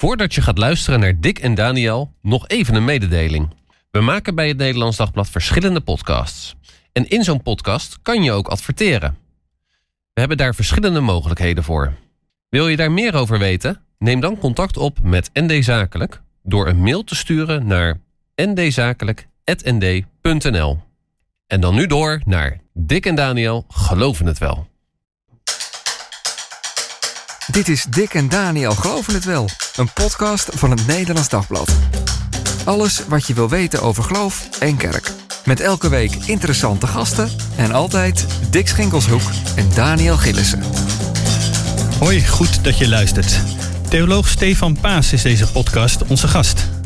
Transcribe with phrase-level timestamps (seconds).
[0.00, 3.48] Voordat je gaat luisteren naar Dick en Daniel, nog even een mededeling.
[3.90, 6.54] We maken bij het Nederlands Dagblad verschillende podcasts.
[6.92, 9.18] En in zo'n podcast kan je ook adverteren.
[10.12, 11.92] We hebben daar verschillende mogelijkheden voor.
[12.48, 13.80] Wil je daar meer over weten?
[13.98, 18.00] Neem dan contact op met ND Zakelijk door een mail te sturen naar
[18.34, 20.80] ndzakelijk.nd.nl.
[21.46, 24.68] En dan nu door naar Dick en Daniel geloven het wel.
[27.50, 31.70] Dit is Dick en Daniel Geloven het Wel, een podcast van het Nederlands Dagblad.
[32.64, 35.12] Alles wat je wil weten over geloof en kerk.
[35.44, 40.62] Met elke week interessante gasten en altijd Dick Schinkelshoek en Daniel Gillissen.
[41.98, 43.40] Hoi, goed dat je luistert.
[43.88, 46.77] Theoloog Stefan Paas is deze podcast onze gast.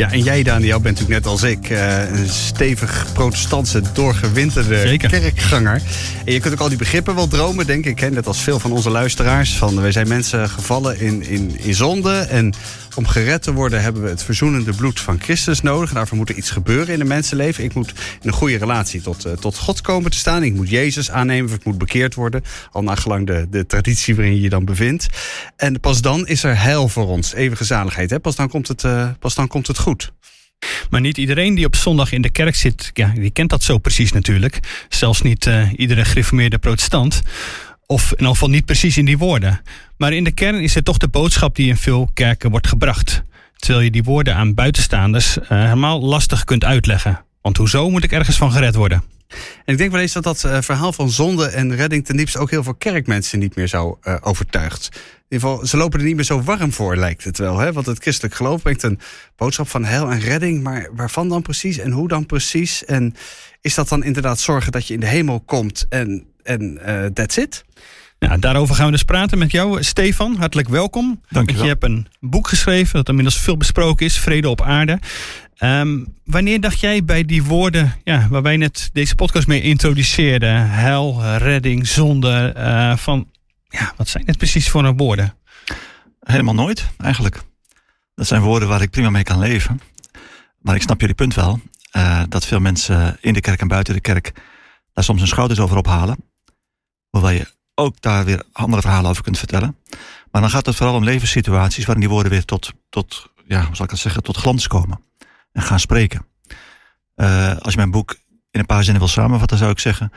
[0.00, 5.08] Ja, en jij Daniel bent natuurlijk net als ik eh, een stevig protestantse doorgewinterde Zeker.
[5.08, 5.82] kerkganger.
[6.24, 8.00] En je kunt ook al die begrippen wel dromen, denk ik.
[8.00, 8.10] Hè?
[8.10, 9.56] Net als veel van onze luisteraars.
[9.56, 12.14] Van, wij zijn mensen gevallen in, in, in zonde.
[12.14, 12.54] En
[12.96, 15.92] om gered te worden hebben we het verzoenende bloed van Christus nodig.
[15.92, 17.64] Daarvoor moet er iets gebeuren in een mensenleven.
[17.64, 20.42] Ik moet in een goede relatie tot, eh, tot God komen te staan.
[20.42, 22.42] Ik moet Jezus aannemen of ik moet bekeerd worden.
[22.72, 25.06] Al naar gelang de, de traditie waarin je je dan bevindt.
[25.56, 27.34] En pas dan is er heil voor ons.
[27.34, 28.10] Eeuwige zaligheid.
[28.10, 28.20] Hè?
[28.20, 30.12] Pas, dan komt het, eh, pas dan komt het goed.
[30.90, 33.78] Maar niet iedereen die op zondag in de kerk zit, ja, die kent dat zo
[33.78, 34.60] precies natuurlijk.
[34.88, 37.22] Zelfs niet eh, iedere gereformeerde protestant.
[37.90, 39.60] Of in ieder geval niet precies in die woorden.
[39.96, 43.22] Maar in de kern is het toch de boodschap die in veel kerken wordt gebracht.
[43.56, 47.24] Terwijl je die woorden aan buitenstaanders eh, helemaal lastig kunt uitleggen.
[47.42, 49.02] Want hoezo moet ik ergens van gered worden?
[49.64, 52.38] En ik denk wel eens dat dat eh, verhaal van zonde en redding ten diepste
[52.38, 54.88] ook heel veel kerkmensen niet meer zo eh, overtuigt.
[54.92, 57.58] In ieder geval, ze lopen er niet meer zo warm voor, lijkt het wel.
[57.58, 57.72] Hè?
[57.72, 59.00] Want het christelijk geloof brengt een
[59.36, 60.62] boodschap van heil en redding.
[60.62, 62.84] Maar waarvan dan precies en hoe dan precies?
[62.84, 63.14] En
[63.60, 67.36] is dat dan inderdaad zorgen dat je in de hemel komt en, en eh, that's
[67.36, 67.64] it?
[68.18, 70.36] Nou, daarover gaan we dus praten met jou, Stefan.
[70.36, 71.04] Hartelijk welkom.
[71.06, 71.62] Dank je Want wel.
[71.62, 74.98] je hebt een boek geschreven dat inmiddels veel besproken is, Vrede op aarde.
[75.56, 80.70] Ehm, wanneer dacht jij bij die woorden ja, waar wij net deze podcast mee introduceerden,
[80.70, 83.28] hel, redding, zonde, eh, van
[83.68, 85.34] ja, wat zijn het precies voor een woorden?
[86.20, 87.40] Helemaal nooit, eigenlijk.
[88.14, 89.80] Dat zijn woorden waar ik prima mee kan leven.
[90.58, 91.60] Maar ik snap jullie punt wel.
[91.90, 94.32] eh, dat veel mensen in de kerk en buiten de kerk
[94.92, 96.16] daar soms hun schouders over ophalen.
[97.10, 99.76] Hoewel je ook daar weer andere verhalen over kunt vertellen.
[100.30, 103.76] Maar dan gaat het vooral om levenssituaties waarin die woorden weer tot, tot ja, hoe
[103.76, 105.00] zal ik dat zeggen, tot glans komen.
[105.52, 106.26] En gaan spreken.
[107.14, 108.18] Eh, als je mijn boek
[108.50, 110.12] in een paar zinnen wil samenvatten, zou ik zeggen.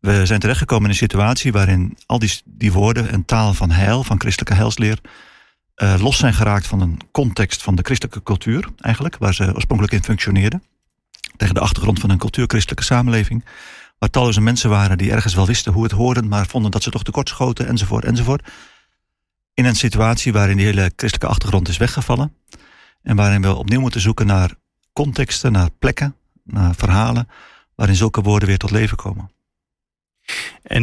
[0.00, 4.04] We zijn terechtgekomen in een situatie waarin al die, die woorden en taal van heil,
[4.04, 4.98] van christelijke heilsleer,
[5.74, 9.94] eh, los zijn geraakt van een context van de christelijke cultuur, eigenlijk, waar ze oorspronkelijk
[9.94, 10.62] in functioneerden.
[11.36, 13.44] Tegen de achtergrond van een cultuurchristelijke samenleving.
[14.04, 16.90] Waar talloze mensen waren die ergens wel wisten hoe het hoorde, maar vonden dat ze
[16.90, 18.48] toch tekortschoten, enzovoort, enzovoort.
[19.54, 22.34] In een situatie waarin die hele christelijke achtergrond is weggevallen.
[23.02, 24.50] En waarin we opnieuw moeten zoeken naar
[24.92, 27.28] contexten, naar plekken, naar verhalen,
[27.74, 29.30] waarin zulke woorden weer tot leven komen.
[30.62, 30.82] En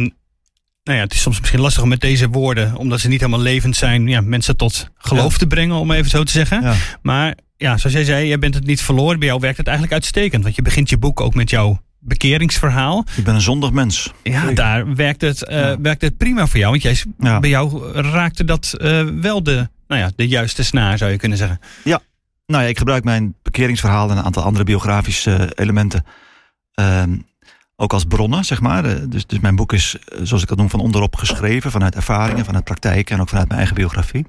[0.84, 3.40] nou ja, het is soms misschien lastig om met deze woorden, omdat ze niet helemaal
[3.42, 5.38] levend zijn, ja, mensen tot geloof Ja.
[5.38, 6.62] te brengen, om even zo te zeggen.
[6.62, 6.74] Ja.
[7.02, 9.18] Maar ja, zoals jij zei, jij bent het niet verloren.
[9.18, 10.42] Bij jou werkt het eigenlijk uitstekend.
[10.42, 13.04] Want je begint je boek ook met jouw bekeringsverhaal.
[13.16, 14.12] Ik ben een zondig mens.
[14.22, 14.54] Ja, Zeker.
[14.54, 15.80] daar werkt het, eh, Ja.
[15.80, 16.70] werkt het prima voor jou.
[16.70, 17.40] Want jij, Ja.
[17.40, 21.38] bij jou raakte dat eh, wel de, nou ja, de juiste snaar, zou je kunnen
[21.38, 21.60] zeggen.
[22.46, 26.04] Nou ja, ik gebruik mijn bekeringsverhaal en een aantal andere biografische eh, elementen
[26.74, 27.16] ehm,
[27.76, 28.84] ook als bronnen, zeg maar.
[28.84, 32.44] Eh, Dus, dus mijn boek is, zoals ik dat noem, van onderop geschreven, vanuit ervaringen,
[32.44, 34.26] vanuit praktijk en ook vanuit mijn eigen biografie.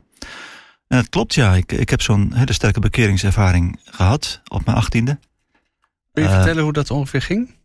[0.88, 1.54] En het klopt, ja.
[1.56, 5.20] Ik, ik heb zo'n hele sterke bekeringservaring gehad op mijn achttiende.
[6.14, 7.56] Kun je vertellen hoe dat ongeveer ging?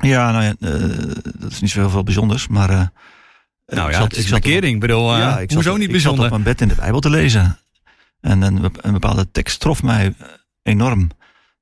[0.00, 0.88] Ja, nou ja, eh,
[1.38, 2.70] dat is niet zo heel veel bijzonders, maar...
[2.70, 2.80] eh,
[3.66, 4.74] Nou ik ja, zat- het is ik bekering.
[4.74, 6.24] Ik bedoel, eh, Ja, ik zat- hoezo niet ik zat bijzonder?
[6.24, 7.58] op mijn bed in de Bijbel te lezen.
[8.20, 10.26] En een, een bepaalde tekst trof mij eh,
[10.62, 11.10] enorm.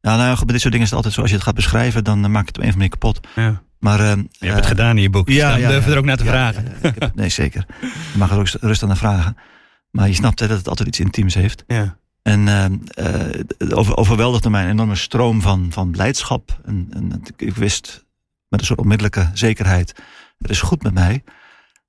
[0.01, 1.21] Ja, nou, bij dit soort dingen is het altijd zo.
[1.21, 2.89] Als je het gaat beschrijven, dan eh, maak je het op een of andere manier
[2.89, 3.21] kapot.
[3.35, 3.63] Ja.
[3.79, 5.29] Maar, eh, Je hebt eh, het gedaan in je boek.
[5.29, 5.81] ja, Ja, ja.
[5.81, 6.65] er ook naar te vragen.
[6.83, 7.65] ik heb- nee, zeker.
[7.81, 9.37] Je mag er ook rustig naar vragen.
[9.91, 11.65] Maar je snapt hè, dat het altijd iets intiems heeft.
[11.67, 11.97] Ja.
[12.23, 16.61] En eh, eh, het over, overweldigde mij een enorme stroom van, van blijdschap.
[16.65, 18.05] En, en ik wist
[18.51, 19.95] met een soort onmiddellijke zekerheid:
[20.39, 21.23] het is goed met mij.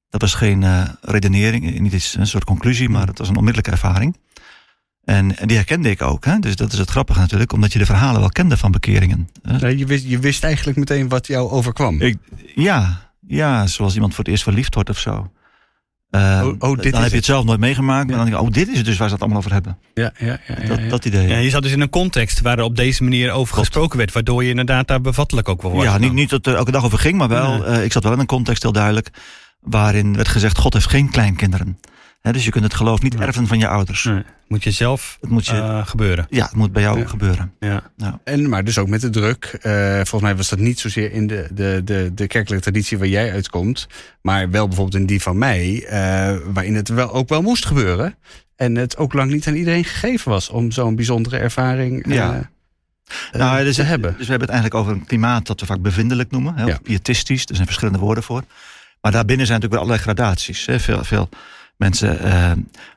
[0.10, 3.72] Dat was geen eh, redenering, niet iets, een soort conclusie, maar het was een onmiddellijke
[3.72, 4.18] ervaring.
[5.04, 6.26] En, en die herkende ik ook.
[6.26, 6.40] Hè?
[6.40, 9.30] Dus dat is het grappige natuurlijk, omdat je de verhalen wel kende van bekeringen.
[9.42, 9.58] hè.
[9.58, 12.02] Nee, je, wist, je wist eigenlijk meteen wat jou overkwam.
[12.02, 12.18] Ik,
[12.56, 15.32] ja, ja, zoals iemand voor het eerst verliefd wordt of zo.
[16.12, 17.12] Eh, Oh, oh, dit is dan heb je het.
[17.12, 18.08] het zelf nooit meegemaakt.
[18.08, 19.78] Maar dan denk je, oh, dit is het dus waar ze het allemaal over hebben.
[19.94, 20.56] Ja, ja, ja.
[20.62, 20.88] ja, dat, ja.
[20.90, 21.28] dat idee.
[21.28, 23.68] Ja, je zat dus in een context waar er op deze manier over Klopt.
[23.68, 24.12] gesproken werd.
[24.12, 25.88] Waardoor je inderdaad daar bevattelijk ook wel wordt.
[25.90, 27.66] Ja, niet, niet dat het er elke dag over ging, maar wel.
[27.66, 29.10] Eh, ik zat wel in een context heel duidelijk.
[29.62, 31.80] waarin werd gezegd: God heeft geen kleinkinderen.
[32.22, 34.04] Hè, dus je kunt het geloof niet erven van je ouders.
[34.04, 34.24] Nee.
[34.48, 36.26] Moet je zelf Het moet je, eh, gebeuren.
[36.30, 37.06] ja, het moet bij jou Ja.
[37.08, 37.54] gebeuren.
[37.60, 37.82] Ja.
[38.24, 39.58] En, maar dus ook met de druk.
[39.62, 43.08] Eh, volgens mij was dat niet zozeer in de, de, de, de kerkelijke traditie waar
[43.08, 43.88] jij uitkomt.
[44.22, 45.86] Maar wel bijvoorbeeld in die van mij.
[45.86, 48.16] eh, waarin het wel, ook wel moest gebeuren.
[48.56, 52.50] En het ook lang niet aan iedereen gegeven was om zo'n bijzondere ervaring eh, Ja.
[53.32, 54.10] Nou, dus, te hebben.
[54.18, 56.56] Dus we hebben het eigenlijk over een klimaat dat we vaak bevindelijk noemen.
[56.56, 58.44] Hè, of pietistisch, er zijn verschillende woorden voor.
[59.02, 60.66] Maar daarbinnen zijn natuurlijk weer allerlei gradaties.
[60.66, 60.80] Hè.
[60.80, 61.30] Veel, veel
[61.82, 62.52] mensen, eh,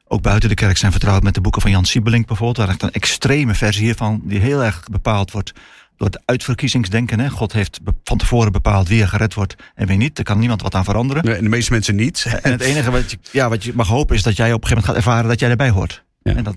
[0.06, 2.56] ook buiten de kerk, zijn vertrouwd met de boeken van Jan Siebelink bijvoorbeeld.
[2.56, 5.52] Waar echt een extreme versie hiervan, die heel erg bepaald wordt
[5.96, 7.20] door het uitverkiezingsdenken.
[7.20, 7.30] Hè.
[7.30, 10.16] God heeft van tevoren bepaald wie er gered wordt en wie niet.
[10.16, 11.24] Daar kan niemand wat aan veranderen.
[11.24, 12.26] Nee, de meeste mensen niet.
[12.42, 14.68] En het enige wat je, ja, wat je mag hopen is dat jij op een
[14.68, 16.04] gegeven moment gaat ervaren dat jij erbij hoort.
[16.22, 16.34] Ja.
[16.34, 16.56] En dat,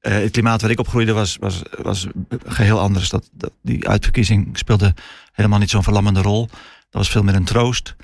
[0.00, 2.06] eh, het klimaat waar ik opgroeide was, was, was
[2.46, 3.08] geheel anders.
[3.08, 4.94] Dat, dat, die uitverkiezing speelde
[5.32, 6.46] helemaal niet zo'n verlammende rol.
[6.90, 7.96] Dat was veel meer een troost.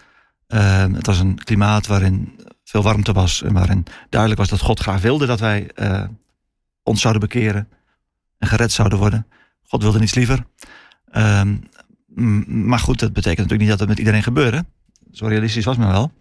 [0.46, 3.42] Eh, het was een klimaat waarin veel warmte was.
[3.42, 6.04] En waarin duidelijk was dat God graag wilde dat wij eh,
[6.82, 7.68] ons zouden bekeren.
[8.38, 9.26] En gered zouden worden.
[9.62, 10.44] God wilde niets liever.
[11.10, 11.56] Ehm,
[12.66, 14.64] maar goed, dat betekent natuurlijk niet dat het met iedereen gebeurde.
[15.12, 16.12] Zo realistisch was men wel.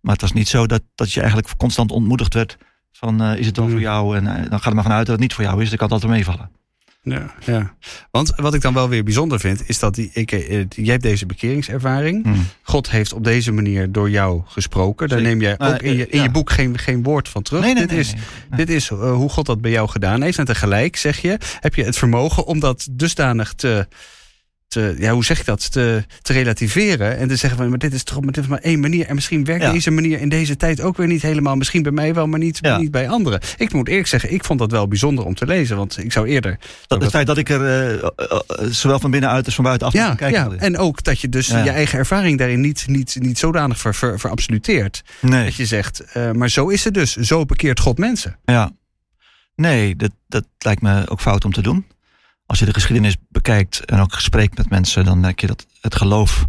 [0.00, 2.56] Maar het was niet zo dat, dat je eigenlijk constant ontmoedigd werd
[2.92, 3.70] van eh, is het wel Mm.
[3.72, 4.16] voor jou?
[4.16, 5.68] En eh, dan ga er maar vanuit dat het niet voor jou is.
[5.68, 6.50] Dan kan het altijd meevallen.
[7.04, 7.74] Ja, ja.
[8.10, 11.02] Want wat ik dan wel weer bijzonder vind, is dat die, ik, eh, jij hebt
[11.02, 12.24] deze bekeringservaring.
[12.24, 12.46] Mm.
[12.62, 15.08] God heeft op deze manier door jou gesproken.
[15.08, 16.24] Daar neem jij Nou, ook in je, in ja.
[16.24, 17.62] je boek geen, geen woord van terug.
[17.62, 18.14] Nee, nee, dit, nee, is,
[18.56, 20.38] dit is eh, hoe God dat bij jou gedaan heeft.
[20.38, 23.86] En tegelijk, zeg je, heb je het vermogen om dat dusdanig te,
[24.72, 27.18] te ja, hoe zeg ik dat, te, te relativeren.
[27.18, 29.06] En te zeggen van, maar dit is toch maar, dit is maar één manier.
[29.06, 29.72] En misschien werkt Ja.
[29.72, 31.56] deze manier in deze tijd ook weer niet helemaal.
[31.56, 32.78] Misschien bij mij wel, maar niet, Ja.
[32.78, 33.40] niet bij anderen.
[33.56, 35.76] Ik moet eerlijk zeggen, ik vond dat wel bijzonder om te lezen.
[35.76, 36.58] Want ik zou eerder...
[36.86, 39.92] Dat, het feit dat ik er eh, eh, eh, zowel van binnenuit als van buitenaf
[39.92, 40.50] Ja, kan kijken.
[40.50, 43.94] ja, en ook dat je dus je eigen ervaring daarin niet, niet, niet zodanig ver,
[43.94, 45.02] ver, verabsoluteert.
[45.20, 45.44] nee.
[45.44, 46.02] Dat je zegt,
[46.32, 47.16] maar zo is het dus.
[47.16, 48.38] Zo bekeert God mensen.
[48.44, 48.70] Ja.
[49.54, 51.86] Nee, dat, dat lijkt me ook fout om te doen.
[52.52, 55.94] Als je de geschiedenis bekijkt en ook spreekt met mensen, dan merk je dat het
[55.94, 56.46] geloof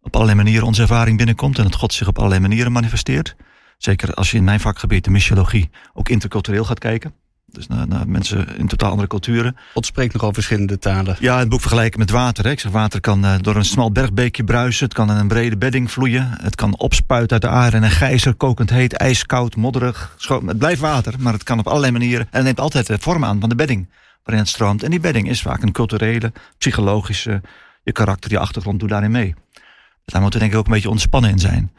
[0.00, 3.36] op allerlei manieren onze ervaring binnenkomt en dat God zich op allerlei manieren manifesteert.
[3.78, 7.14] Zeker als je in mijn vakgebied, de missiologie, ook intercultureel gaat kijken.
[7.46, 9.56] Dus naar, naar mensen in totaal andere culturen.
[9.72, 11.16] God spreekt nogal verschillende talen.
[11.20, 12.44] Ja, het boek vergelijken met water.
[12.44, 12.50] Hè.
[12.50, 14.84] Ik zeg, water kan eh, door een smal bergbeekje bruisen.
[14.84, 16.30] Het kan in een brede bedding vloeien.
[16.42, 20.16] Het kan opspuiten uit de aarde in een gijzer, kokend heet, ijskoud, modderig.
[20.28, 22.26] Het blijft water, maar het kan op allerlei manieren.
[22.30, 23.88] En het neemt altijd de vorm aan van de bedding
[24.22, 24.82] waarin het stroomt.
[24.82, 27.40] En die bedding is vaak een culturele, psychologische,
[27.82, 29.34] je karakter, je achtergrond, doe daarin mee.
[30.04, 31.72] Dus daar moeten we denk ik ook een beetje ontspannen in zijn.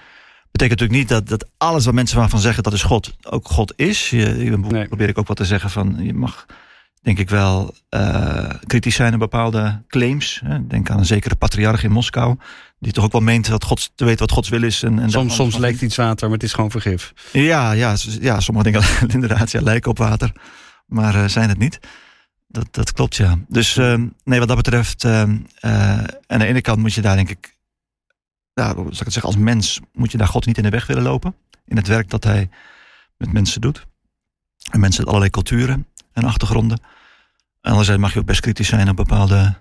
[0.52, 3.74] Betekent natuurlijk niet dat, dat alles wat mensen waarvan zeggen dat is God, ook God
[3.76, 4.10] is.
[4.10, 4.88] Je, boek Nee.
[4.88, 6.46] probeer ik ook wat te zeggen van, je mag
[7.02, 10.42] denk ik wel eh, kritisch zijn op bepaalde claims.
[10.46, 10.68] Hè.
[10.68, 12.38] Denk aan een zekere patriarch in Moskou,
[12.80, 14.84] die toch ook wel meent dat God, te weten wat Gods wil is.
[14.84, 17.14] En, en Soms, soms lijkt iets water, maar het is gewoon vergif.
[17.32, 20.32] Ja, ja, ja sommige dingen inderdaad ja, lijken op water,
[20.86, 21.80] maar eh, zijn het niet.
[22.52, 23.40] Dat, dat klopt, ja.
[23.48, 25.22] Dus ehm, nee, wat dat betreft, eh,
[26.28, 27.58] aan de ene kant moet je daar denk ik,
[28.54, 30.88] nou, zal ik het zeggen, als mens moet je daar God niet in de weg
[30.88, 31.36] willen lopen.
[31.66, 32.50] In het werk dat hij
[33.18, 33.86] met mensen doet.
[34.72, 36.82] En mensen uit allerlei culturen en achtergronden.
[37.62, 39.56] Anderzijds mag je ook best kritisch zijn op bepaalde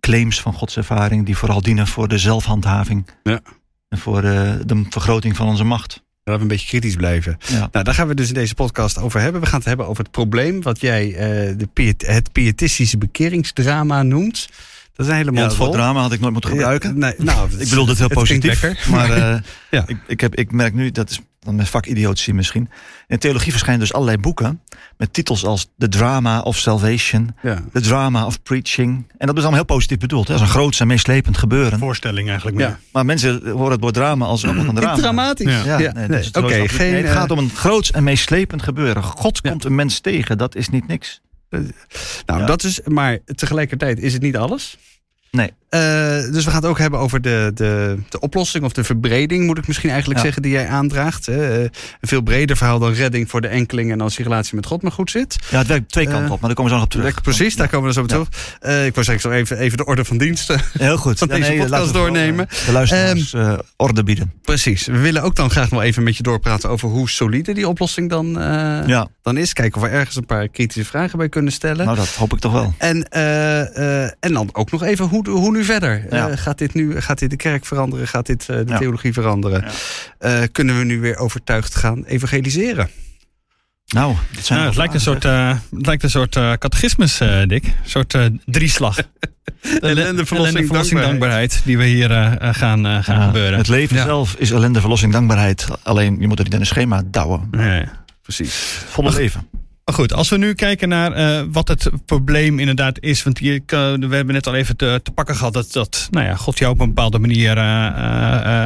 [0.00, 3.06] claims van Gods ervaring, die vooral dienen voor de zelfhandhaving.
[3.22, 3.40] Ja.
[3.88, 6.02] En voor eh, de vergroting van onze macht.
[6.28, 7.38] Laten we een beetje kritisch blijven.
[7.46, 7.68] Ja.
[7.72, 9.40] Nou, daar gaan we dus in deze podcast over hebben.
[9.40, 11.18] We gaan het hebben over het probleem wat jij eh,
[11.58, 14.48] de piet- het pietistische bekeringsdrama noemt.
[14.94, 15.66] Dat is een hele Ja, mond vol.
[15.66, 16.88] woord drama had ik nooit moeten gebruiken.
[16.90, 18.62] Ja, nee, nou, ik bedoel het heel positief.
[18.62, 18.86] lekker.
[18.90, 19.38] Maar eh,
[19.70, 19.84] Ja.
[19.86, 22.68] ik, ik, heb, ik merk nu, dat is dan mijn vakidiotie misschien.
[23.06, 24.60] In theologie verschijnen dus allerlei boeken
[24.96, 27.62] met titels als The Drama of Salvation, Ja.
[27.72, 29.04] The Drama of Preaching.
[29.18, 30.28] En dat is allemaal heel positief bedoeld.
[30.28, 30.32] Hè?
[30.34, 31.78] Dat is een groots en meeslepend gebeuren.
[31.78, 32.58] Voorstelling eigenlijk.
[32.58, 32.68] Ja.
[32.68, 32.78] meer.
[32.92, 34.94] Maar mensen horen het woord drama als een drama.
[34.96, 35.52] Dramatisch.
[35.52, 35.64] Ja.
[35.64, 36.90] Ja, Ja, nee, nee, dus het Oké, is absoluut- geen.
[36.92, 39.02] nee, het eh, gaat om een groots en meeslepend gebeuren.
[39.02, 39.50] God Ja.
[39.50, 41.20] komt een mens tegen, dat is niet niks.
[41.50, 41.70] nou,
[42.26, 42.46] ja.
[42.46, 42.80] dat is.
[42.84, 44.76] Maar tegelijkertijd is het niet alles.
[45.30, 45.52] Nee.
[45.68, 45.80] Eh,
[46.32, 49.58] dus we gaan het ook hebben over de, de, de oplossing of de verbreding, moet
[49.58, 50.24] ik misschien eigenlijk Ja.
[50.24, 51.28] zeggen, die jij aandraagt.
[51.28, 51.70] Eh, een
[52.00, 54.92] veel breder verhaal dan redding voor de enkeling en als die relatie met God maar
[54.92, 55.36] goed zit.
[55.50, 57.22] Ja, het werkt twee kanten Eh, op, maar daar komen we zo nog op terug.
[57.22, 58.14] Precies, daar komen we zo op Ja.
[58.16, 58.28] terug.
[58.86, 60.50] Ik wou zeggen, ik zal even, even de orde van dienst.
[60.50, 61.18] eh, Heel goed.
[61.18, 62.48] van deze podcast laten we vooral, doornemen.
[62.66, 64.32] De luisteraars eh, orde bieden.
[64.42, 64.86] Precies.
[64.86, 68.10] We willen ook dan graag nog even met je doorpraten over hoe solide die oplossing
[68.10, 68.26] dan,
[68.86, 69.52] Ja, dan is.
[69.52, 71.84] Kijken of we ergens een paar kritische vragen bij kunnen stellen.
[71.84, 72.74] nou dat hoop ik toch wel.
[72.78, 73.08] En,
[74.20, 76.06] en dan ook nog even hoe, hoe nu verder?
[76.10, 76.28] Ja.
[76.28, 78.08] Eh, gaat, dit nu, gaat dit de kerk veranderen?
[78.08, 78.78] Gaat dit eh, de Ja.
[78.78, 79.64] theologie veranderen?
[79.64, 80.40] Ja.
[80.42, 82.90] Eh, kunnen we nu weer overtuigd gaan evangeliseren?
[83.86, 87.42] Nou, dat zijn Nou, het lijkt soort, eh, het lijkt een soort eh, catechismus, eh,
[87.46, 87.64] Dick.
[87.64, 88.98] Een soort eh, drieslag.
[89.80, 91.60] Ellende, verlossing, verlossing, dankbaarheid.
[91.64, 92.08] Die we hier
[92.40, 93.58] gaan, gaan Ja, gebeuren.
[93.58, 94.04] Het leven Ja.
[94.04, 95.66] zelf is ellende, verlossing, dankbaarheid.
[95.82, 97.48] Alleen je moet het niet in een schema douwen.
[97.50, 97.84] Ja.
[98.22, 98.54] precies.
[98.88, 99.48] Volle leven.
[99.88, 103.22] Maar goed, als we nu kijken naar eh, wat het probleem inderdaad is.
[103.22, 106.26] Want je, eh, we hebben net al even te, te pakken gehad dat, dat nou
[106.26, 107.86] ja, God jou op een bepaalde manier eh,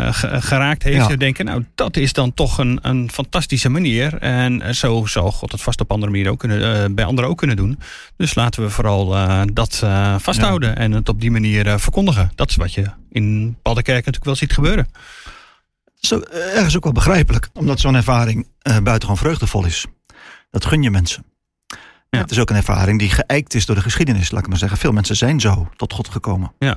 [0.07, 0.97] eh, ge- geraakt heeft.
[0.97, 1.07] Ja.
[1.07, 4.19] We denken, nou, dat is dan toch een, een fantastische manier.
[4.19, 7.57] En zo zou God het vast op andere manieren ook kunnen, bij anderen ook kunnen
[7.57, 7.79] doen.
[8.17, 9.07] Dus laten we vooral
[9.53, 9.83] dat
[10.19, 12.33] vasthouden en het op die manier verkondigen.
[12.35, 14.87] Dat is wat je in bepaalde kerken natuurlijk wel ziet gebeuren.
[16.01, 16.21] Zo,
[16.55, 19.87] ergens ook wel begrijpelijk, omdat zo'n ervaring buitengewoon vreugdevol is.
[20.53, 21.25] Dat gun je mensen.
[22.11, 22.19] Ja.
[22.21, 24.79] Het is ook een ervaring die geëikt is door de geschiedenis, laat ik maar zeggen.
[24.79, 26.53] Veel mensen zijn zo tot God gekomen.
[26.59, 26.77] Ja.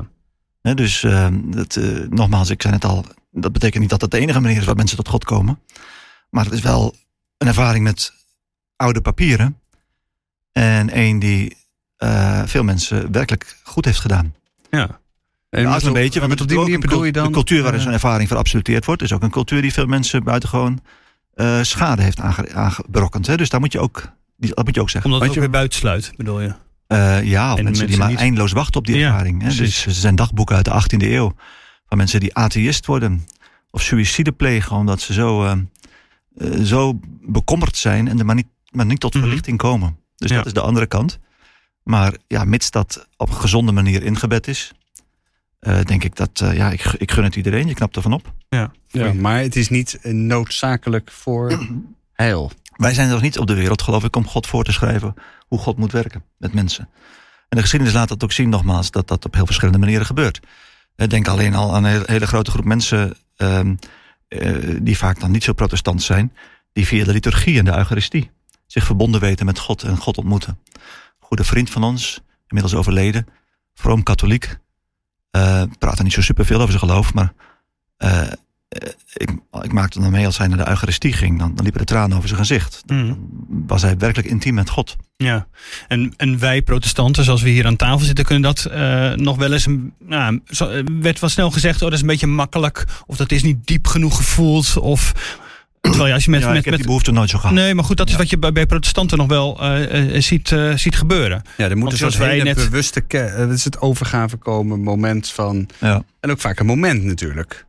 [0.61, 4.19] Dus eh, dat, eh, nogmaals, ik zei het al, dat betekent niet dat het de
[4.19, 5.59] enige manier is waarop mensen tot God komen.
[6.29, 6.95] Maar het is wel
[7.37, 8.13] een ervaring met
[8.75, 9.59] oude papieren.
[10.51, 11.57] En een die
[11.97, 14.35] eh, veel mensen werkelijk goed heeft gedaan.
[14.69, 14.99] Ja.
[15.49, 16.19] En Ja, een beetje.
[16.19, 17.25] Want met op die manier bedoel je dan...
[17.25, 20.81] De cultuur waarin zo'n ervaring verabsoluteerd wordt, is ook een cultuur die veel mensen buitengewoon
[21.35, 23.27] eh schade heeft aange- aangebrokkend.
[23.27, 23.37] Hè?
[23.37, 25.11] Dus daar moet je ook, dat moet je ook zeggen.
[25.11, 26.53] Omdat het ook weer buitensluit, bedoel je?
[26.87, 29.41] Eh, ja, of En mensen, mensen die maar niet- eindeloos wachten op die Ja, ervaring.
[29.41, 29.47] Hè?
[29.55, 31.33] Dus er zijn dagboeken uit de 18e eeuw
[31.87, 33.25] van mensen die atheïst worden
[33.71, 38.85] of suïcide plegen omdat ze zo, eh, zo bekommerd zijn en er maar niet, maar
[38.85, 39.23] niet tot Mhm.
[39.23, 39.97] verlichting komen.
[40.15, 40.35] Dus Ja.
[40.35, 41.19] dat is de andere kant.
[41.83, 44.71] Maar ja, mits dat op een gezonde manier ingebed is,
[45.65, 47.67] eh, denk ik dat eh, ja, ik, ik gun het iedereen.
[47.67, 48.33] Je knapt ervan op.
[48.49, 48.71] Ja,
[49.13, 51.67] maar het is niet eh, noodzakelijk voor
[52.13, 52.51] heil.
[52.75, 55.13] Wij zijn er niet op de wereld, geloof ik, om God voor te schrijven
[55.47, 56.89] hoe God moet werken met mensen.
[57.49, 60.39] En de geschiedenis laat dat ook zien, nogmaals, dat dat op heel verschillende manieren gebeurt.
[60.95, 63.75] Denk alleen al aan een hele, grote groep mensen ehm,
[64.27, 66.33] eh, die vaak dan niet zo protestant zijn,
[66.73, 68.31] die via de liturgie en de Eucharistie
[68.65, 70.59] zich verbonden weten met God en God ontmoeten.
[71.19, 73.27] Goede vriend van ons, inmiddels overleden,
[73.73, 74.57] vroom katholiek,
[75.35, 77.33] eh praat er niet zo superveel over zijn geloof, maar
[77.97, 78.29] eh, eh,
[79.13, 79.29] ik,
[79.61, 82.15] ik maakte dan mee als hij naar de Eucharistie ging, dan, dan liepen de tranen
[82.17, 82.83] over zijn gezicht.
[82.85, 83.05] Mhm.
[83.07, 83.17] Dan
[83.67, 84.95] was hij werkelijk intiem met God.
[85.17, 85.47] Ja,
[85.87, 88.69] en, en wij protestanten, zoals we hier aan tafel zitten, kunnen dat
[89.19, 89.65] nog wel eens.
[89.65, 90.41] een- Nou,
[91.01, 92.85] werd wel snel gezegd, oh, dat is een beetje makkelijk.
[93.05, 94.77] Of dat is niet diep genoeg gevoeld.
[94.77, 95.13] Of.
[95.91, 96.41] Terwijl als je met.
[96.41, 97.55] ja, met, ik heb met die behoefte nooit zo gehad.
[97.55, 98.17] nee, maar goed, dat is Ja.
[98.19, 101.41] wat je bij, bij protestanten nog wel eh, eh, ziet, eh, ziet gebeuren.
[101.57, 103.03] Ja, er moet dus zoals een wij hele net- bewuste...
[103.07, 105.69] Het is het overgave komen, moment van...
[105.79, 106.03] Ja.
[106.19, 107.65] En ook vaak een moment natuurlijk.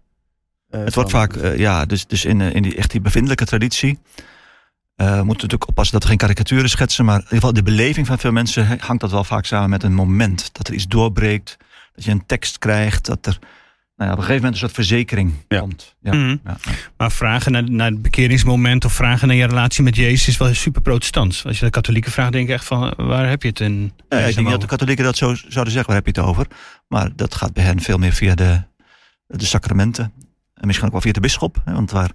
[0.71, 3.99] Eh, Het wordt vaak, eh, ja, dus, dus in, in die, echt die bevindelijke traditie.
[4.97, 7.05] eh moeten we natuurlijk oppassen dat we geen karikaturen schetsen.
[7.05, 9.83] Maar in ieder geval de beleving van veel mensen hangt dat wel vaak samen met
[9.83, 10.49] een moment.
[10.53, 11.57] Dat er iets doorbreekt.
[11.95, 13.07] Dat je een tekst krijgt.
[13.07, 13.39] Dat er
[13.97, 15.59] nou ja, op een gegeven moment een soort verzekering Ja.
[15.59, 15.97] komt.
[16.01, 16.13] Ja.
[16.15, 16.29] Mhm.
[16.29, 16.73] Ja, ja.
[16.97, 20.55] Maar vragen naar, naar het bekeringsmoment of vragen naar je relatie met Jezus is wel
[20.55, 21.45] super protestants.
[21.47, 23.93] Als je de katholieken vraagt, denk ik echt van waar heb je het in?
[24.09, 25.87] Ja, ik denk niet dat de katholieken dat zo zouden zeggen.
[25.87, 26.47] Waar heb je het over?
[26.89, 28.63] Maar dat gaat bij hen veel meer via de,
[29.27, 30.13] de sacramenten.
[30.55, 31.63] En misschien ook wel via de bisschop.
[31.65, 32.11] Hè, want waar,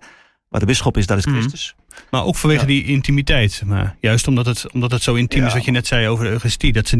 [0.51, 1.35] waar de bisschop is, daar is Mhm.
[1.35, 1.75] Christus.
[2.09, 2.67] Maar ook vanwege Ja.
[2.67, 3.61] die intimiteit.
[3.65, 6.29] Maar juist omdat het, omdat het zo intiem is, wat je net zei over de
[6.31, 6.73] Eucharistie.
[6.73, 6.97] Dat ze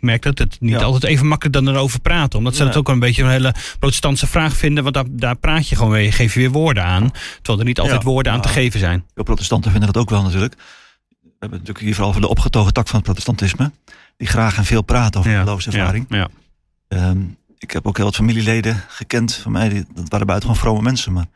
[0.00, 0.82] merkt dat het niet Ja.
[0.82, 2.38] altijd even makkelijk dan erover praten.
[2.38, 4.82] Omdat ze dat ook een beetje een hele protestantse vraag vinden.
[4.82, 7.10] Want daar, daar praat je gewoon weer, geef je weer woorden aan.
[7.36, 9.04] Terwijl er niet altijd woorden aan te geven zijn.
[9.14, 10.54] Veel protestanten vinden dat ook wel natuurlijk.
[10.54, 13.72] We hebben natuurlijk hier vooral over de opgetogen tak van het protestantisme.
[14.16, 16.06] Die graag en veel praten over geloofservaring.
[16.08, 16.28] Ja.
[16.88, 17.18] Ehm,
[17.58, 19.68] ik heb ook heel wat familieleden gekend van mij.
[19.68, 21.12] Die, dat waren buitengewoon vrome mensen.
[21.12, 21.26] Maar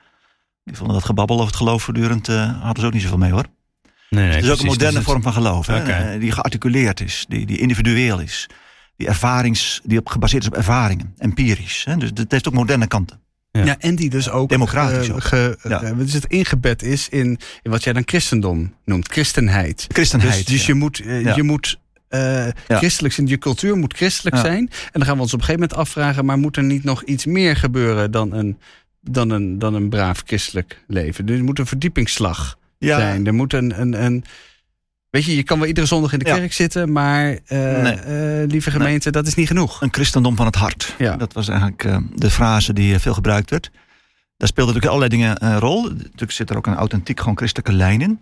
[0.64, 2.28] die vonden dat gebabbel over het geloof voortdurend...
[2.28, 3.44] eh, hadden ze ook niet zoveel mee hoor.
[4.10, 5.66] Nee, nee, het is ook een moderne Dus het- vorm van geloof.
[5.66, 5.82] Hè?
[5.82, 7.24] Eh, Die gearticuleerd is.
[7.28, 8.46] Die, die individueel is.
[8.96, 11.14] Die, ervarings, die op, gebaseerd is op ervaringen.
[11.18, 11.84] Empirisch.
[11.84, 11.96] Hè?
[11.96, 13.20] Dus het heeft ook moderne kanten.
[13.52, 13.64] Ja.
[13.64, 13.78] Ja.
[13.78, 15.22] en die dus ook, Democratisch eh, ook.
[15.24, 15.82] ge- Ja.
[15.98, 19.84] is het ingebed is in, in wat jij dan christendom noemt, christenheid.
[19.88, 20.34] Christenheid.
[20.36, 20.66] Dus, dus ja.
[20.66, 21.34] je moet, Ja.
[21.36, 24.42] je moet eh, christelijk zijn, je cultuur moet christelijk Ja.
[24.42, 24.58] zijn.
[24.58, 27.02] En dan gaan we ons op een gegeven moment afvragen, maar moet er niet nog
[27.04, 28.58] iets meer gebeuren dan een,
[29.00, 31.28] dan een, dan een braaf christelijk leven?
[31.28, 33.26] Er moet een verdiepingsslag ja, zijn.
[33.26, 34.24] Er moet een, een, een.
[35.10, 36.36] Weet je, je kan wel iedere zondag in de Ja.
[36.36, 37.92] kerk zitten, maar eh, Nee.
[37.94, 39.82] eh, lieve gemeente, dat is niet genoeg.
[39.82, 40.94] Een christendom van het hart.
[40.98, 41.16] Ja.
[41.16, 43.70] Dat was eigenlijk eh, de frase die veel gebruikt werd.
[44.36, 45.82] Daar speelden natuurlijk allerlei dingen een rol.
[45.82, 48.20] Natuurlijk zit er ook een authentiek, gewoon christelijke lijn in.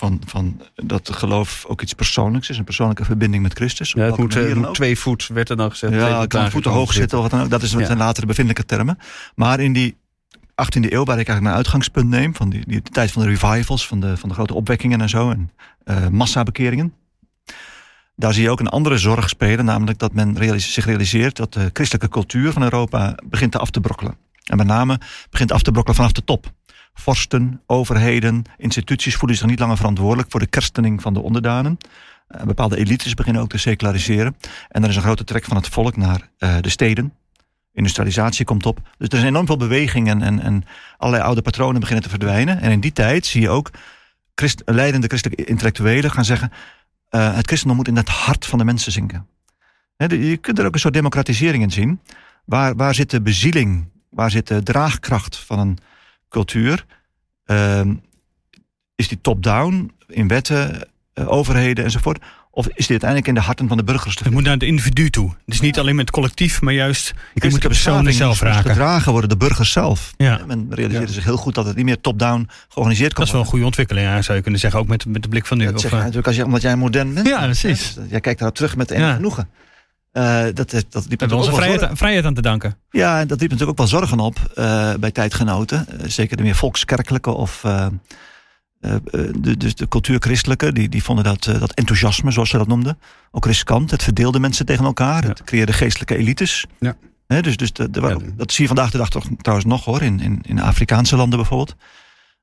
[0.00, 2.58] Van, van dat geloof ook iets persoonlijks is.
[2.58, 3.92] Een persoonlijke verbinding met Christus.
[3.92, 5.94] Ja, het welke moet, eh, moet twee voet, werd er dan gezegd.
[5.94, 7.18] Ja, het kan voeten hoog zitten.
[7.18, 7.50] Of wat dan ook.
[7.50, 7.86] Dat is wat Ja.
[7.86, 8.98] zijn latere bevindelijke termen.
[9.34, 9.96] Maar in die
[10.54, 12.34] 18e eeuw, waar ik eigenlijk mijn uitgangspunt neem...
[12.34, 15.30] van die, die tijd van de revivals, van de, van de grote opwekkingen en zo...
[15.30, 15.50] en
[15.84, 16.94] eh massabekeringen...
[18.16, 19.64] daar zie je ook een andere zorg spelen...
[19.64, 23.14] namelijk dat men zich realiseert dat de christelijke cultuur van Europa...
[23.24, 24.16] begint te af te brokkelen.
[24.44, 25.00] En met name
[25.30, 26.52] begint af te brokkelen vanaf de top.
[26.98, 30.30] Vorsten, overheden, instituties voelen zich niet langer verantwoordelijk...
[30.30, 31.78] voor de kerstening van de onderdanen.
[32.28, 34.36] Eh, bepaalde elites beginnen ook te seculariseren.
[34.68, 37.14] En er is een grote trek van het volk naar eh, de steden.
[37.72, 38.80] Industrialisatie komt op.
[38.98, 40.64] Dus er is enorm veel beweging en, en,
[40.96, 42.60] allerlei oude patronen beginnen te verdwijnen.
[42.60, 43.70] En in die tijd zie je ook
[44.64, 46.52] leidende christelijke intellectuelen gaan zeggen...
[47.10, 49.26] Uh, het christendom moet in het hart van de mensen zinken.
[49.96, 52.00] je kunt er ook een soort democratisering in zien.
[52.44, 55.78] Waar, waar zit de bezieling, waar zit de draagkracht van een
[56.28, 56.84] cultuur?
[57.46, 57.80] Uh,
[58.94, 62.18] is die top-down in wetten, uh, overheden enzovoort?
[62.50, 64.62] Of is dit uiteindelijk in de harten van de burgers te Het moet naar het
[64.62, 65.34] individu toe.
[65.46, 68.70] Dus niet alleen met het collectief, maar juist je moet de personen zelf raken.
[68.70, 70.14] gedragen worden, de burgers zelf.
[70.16, 70.40] Ja.
[70.46, 73.40] Men realiseert zich heel goed dat het niet meer top-down georganiseerd kan Dat is wel
[73.42, 74.80] een goede ontwikkeling, ja, zou je kunnen zeggen.
[74.80, 75.64] Ook met, met de blik van nu.
[75.64, 77.26] Dat of, zeg je uh, natuurlijk als je, omdat jij modern bent.
[77.26, 77.96] Ja, precies.
[78.08, 79.14] Jij kijkt daar terug met enig Ja.
[79.14, 79.48] genoegen.
[80.18, 82.76] Uh, dat, dat, we hebben onze vrijheid, zorgen- vrijheid aan te danken.
[82.90, 85.86] Ja, en dat liep natuurlijk ook wel zorgen op eh, bij tijdgenoten.
[85.88, 87.86] Eh, zeker de meer volkskerkelijke of eh,
[88.80, 89.00] eh, eh,
[89.38, 90.72] de, dus de cultuurchristelijke.
[90.72, 92.98] Die, die vonden dat, eh, dat enthousiasme, zoals ze dat noemden,
[93.30, 93.90] ook riskant.
[93.90, 95.22] Het verdeelde mensen tegen elkaar.
[95.22, 95.28] Ja.
[95.28, 96.66] Het creëerde geestelijke elites.
[96.80, 96.96] Ja.
[97.26, 98.16] Hè, dus dus de, de- Ja.
[98.36, 100.02] dat zie je vandaag de dag toch, trouwens nog hoor.
[100.02, 101.76] In, in, in Afrikaanse landen bijvoorbeeld.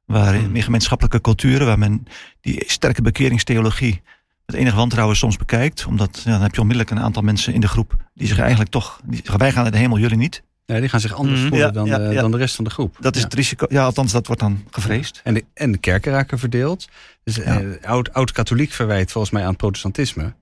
[0.05, 0.43] Waar Hmm.
[0.43, 2.05] in meer gemeenschappelijke culturen, waar men
[2.41, 4.01] die sterke bekeringstheologie
[4.45, 5.85] met enig wantrouwen soms bekijkt.
[5.85, 8.69] Omdat ja, dan heb je onmiddellijk een aantal mensen in de groep die zich eigenlijk
[8.71, 8.99] toch.
[9.05, 10.43] Die, zeggen, wij gaan naar de hemel, jullie niet.
[10.65, 11.47] Ja, die gaan zich anders Mhm.
[11.47, 12.21] voelen Ja, dan, ja, de, ja.
[12.21, 12.97] dan de rest van de groep.
[12.99, 13.65] Dat is het risico.
[13.69, 15.21] Ja, althans, dat wordt dan gevreesd.
[15.23, 16.87] En de, en de kerken raken verdeeld.
[17.23, 17.43] Dus Ja.
[17.43, 20.33] eh, oud, oud-katholiek verwijt volgens mij aan het protestantisme.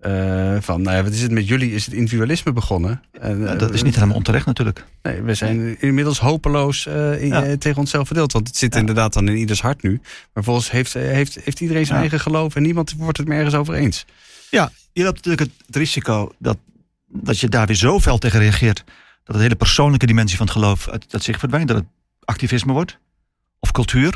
[0.00, 1.72] Eh, van, nou ja, wat is het met jullie?
[1.72, 3.02] Is het individualisme begonnen?
[3.12, 4.84] En, Ja, eh, dat is niet helemaal onterecht natuurlijk.
[5.02, 7.44] Nee, we zijn inmiddels hopeloos eh, Ja.
[7.44, 8.32] eh, tegen onszelf verdeeld.
[8.32, 10.00] Want het zit inderdaad dan in ieders hart nu.
[10.34, 13.36] Maar volgens heeft, eh, heeft, heeft iedereen zijn eigen geloof en niemand wordt het meer
[13.36, 14.04] ergens over eens.
[14.50, 16.58] Ja, je loopt natuurlijk het, risico dat,
[17.06, 18.84] dat je daar weer zo fel tegen reageert.
[19.24, 21.68] dat de hele persoonlijke dimensie van het geloof uit, uit zich verdwijnt.
[21.68, 21.86] Dat het
[22.24, 22.98] activisme wordt.
[23.58, 24.14] Of cultuur.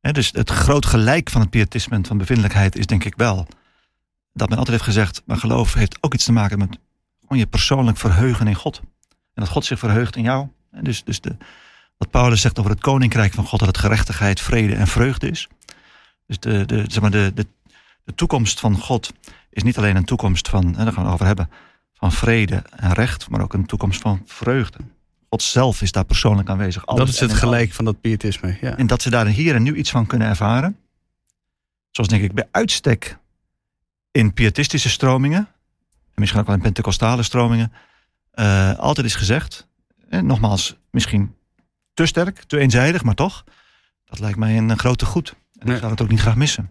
[0.00, 3.46] Dus het groot gelijk van het pietisme en van bevindelijkheid is denk ik wel.
[4.36, 5.22] Dat men altijd heeft gezegd.
[5.26, 6.78] maar geloof heeft ook iets te maken met
[7.20, 8.80] gewoon je persoonlijk verheugen in God.
[9.08, 10.48] En dat God zich verheugt in jou.
[10.70, 11.36] En dus dus de,
[11.96, 13.58] wat Paulus zegt over het koninkrijk van God.
[13.58, 15.48] dat het gerechtigheid, vrede en vreugde is.
[16.26, 17.46] Dus de, de, zeg maar de, de,
[18.04, 19.12] de toekomst van God
[19.50, 21.50] is niet alleen een toekomst van, hè, daar gaan we het over hebben,
[21.94, 24.78] van vrede en recht, maar ook een toekomst van vreugde.
[25.28, 26.86] God zelf is daar persoonlijk aanwezig.
[26.86, 28.58] Alles dat is het gelijk van dat pietisme.
[28.60, 28.76] Ja.
[28.76, 30.76] En dat ze daar hier en nu iets van kunnen ervaren.
[31.90, 33.18] Zoals denk ik bij uitstek
[34.16, 35.38] in pietistische stromingen,
[36.14, 37.72] en misschien ook wel in pentecostale stromingen,
[38.30, 39.68] eh, altijd is gezegd,
[40.08, 41.34] en nogmaals, misschien
[41.94, 43.44] te sterk, te eenzijdig, maar toch,
[44.04, 45.34] dat lijkt mij een, een grote goed.
[45.58, 46.70] En ik zou het ook niet graag missen.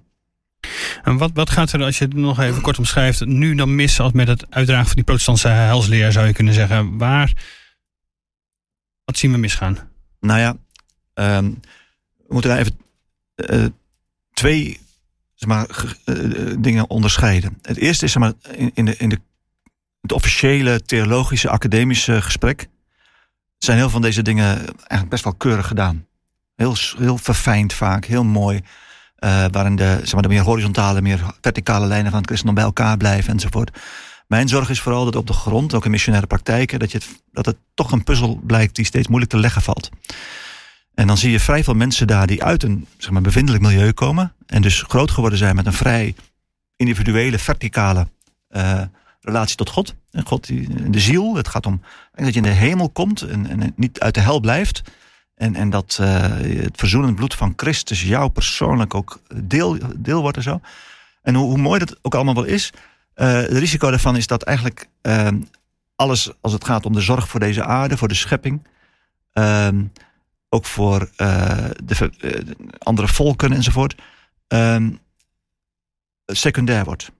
[1.04, 4.00] En wat, wat gaat er, als je het nog even kort omschrijft, nu dan mis
[4.00, 6.98] als met het uitdragen van die protestantse helsleer, zou je kunnen zeggen?
[6.98, 7.34] Waar,
[9.04, 9.78] wat zien we misgaan?
[10.20, 10.58] Nou ja,
[11.14, 11.46] ehm,
[12.18, 12.78] we moeten daar even
[13.36, 13.66] eh,
[14.34, 14.80] twee
[15.36, 17.58] zeg maar, eh, eh, dingen onderscheiden.
[17.62, 19.20] Het eerste is zeg maar, in, in, de, in de,
[20.02, 22.68] het officiële, theologische, academische gesprek.
[23.58, 26.06] zijn heel van deze dingen eigenlijk best wel keurig gedaan.
[26.56, 28.62] Heel, heel verfijnd vaak, heel mooi.
[29.16, 32.66] eh, waarin de, zeg maar, de meer horizontale, meer verticale lijnen van het christendom bij
[32.66, 33.80] elkaar blijven enzovoort.
[34.28, 37.46] Mijn zorg is vooral dat op de grond, ook in missionaire praktijken, dat, je dat
[37.46, 39.90] het toch een puzzel blijkt die steeds moeilijk te leggen valt.
[40.96, 43.92] En dan zie je vrij veel mensen daar die uit een zeg maar, bevindelijk milieu
[43.92, 44.34] komen.
[44.46, 46.16] En dus groot geworden zijn met een vrij
[46.76, 48.08] individuele, verticale
[48.48, 48.82] eh,
[49.22, 49.96] relatie tot God.
[50.12, 51.36] En God, die, de ziel.
[51.36, 51.82] Het gaat om
[52.14, 54.82] dat je in de hemel komt en, en niet uit de hel blijft.
[55.36, 60.38] En, en dat eh, het verzoenend bloed van Christus jou persoonlijk ook deel, deel wordt
[60.38, 60.62] en zo.
[61.22, 62.74] En hoe, hoe mooi dat ook allemaal wel is.
[63.14, 64.88] eh het risico daarvan is dat eigenlijk
[65.96, 68.62] alles als het gaat om de zorg voor deze aarde, voor de schepping.
[70.50, 73.96] Ook voor eh, de, eh, de andere volken enzovoort,
[74.48, 74.92] ehm,
[76.26, 77.12] secundair wordt.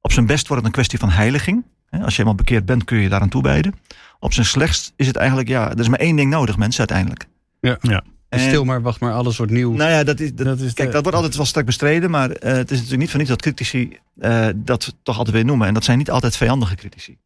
[0.00, 1.64] Op zijn best wordt het een kwestie van heiliging.
[1.86, 3.74] Hè, Als je helemaal bekeerd bent, kun je daaraan toewijden.
[4.18, 7.26] Op zijn slechtst is het eigenlijk, ja, er is maar één ding nodig, mensen, uiteindelijk.
[7.60, 7.78] Ja.
[7.80, 8.02] Ja.
[8.28, 9.72] En stil maar, wacht maar, alles wordt nieuw.
[9.72, 12.10] Nou ja, dat is, dat, Dat is kijk, de- dat wordt altijd wel sterk bestreden,
[12.10, 15.44] maar eh, het is natuurlijk niet van niets dat critici eh, dat toch altijd weer
[15.44, 15.66] noemen.
[15.68, 17.18] En dat zijn niet altijd vijandige critici.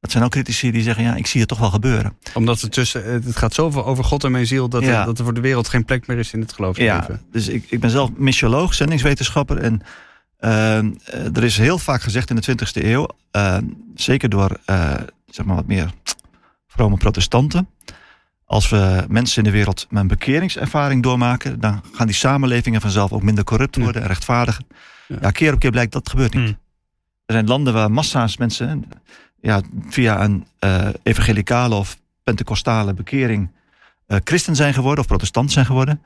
[0.00, 2.16] Dat zijn ook critici die zeggen, ja, ik zie het toch wel gebeuren.
[2.34, 5.00] Omdat het tussen, het gaat zoveel over God en mijn ziel, dat, Ja.
[5.00, 7.06] er, dat er voor de wereld geen plek meer is in het geloofsleven.
[7.08, 9.56] Ja, dus ik, ik ben zelf missioloog, zendingswetenschapper.
[9.58, 9.80] En
[10.36, 10.86] eh, eh,
[11.36, 13.58] er is heel vaak gezegd in de 20e eeuw, eh,
[13.94, 14.94] zeker door eh,
[15.26, 15.90] zeg maar wat meer
[16.66, 17.68] vrome protestanten.
[18.44, 23.12] Als we mensen in de wereld met een bekeringservaring doormaken, dan gaan die samenlevingen vanzelf
[23.12, 23.82] ook minder corrupt Ja.
[23.82, 24.64] worden en rechtvaardiger.
[25.08, 25.16] Ja.
[25.20, 25.30] Ja.
[25.30, 26.44] keer op keer blijkt dat gebeurt niet.
[26.44, 26.58] Hmm.
[27.26, 28.84] Er zijn landen waar massa's mensen
[29.40, 33.50] ja, via een eh, evangelicale of pentecostale bekering
[34.06, 36.02] eh, christen zijn geworden of protestant zijn geworden.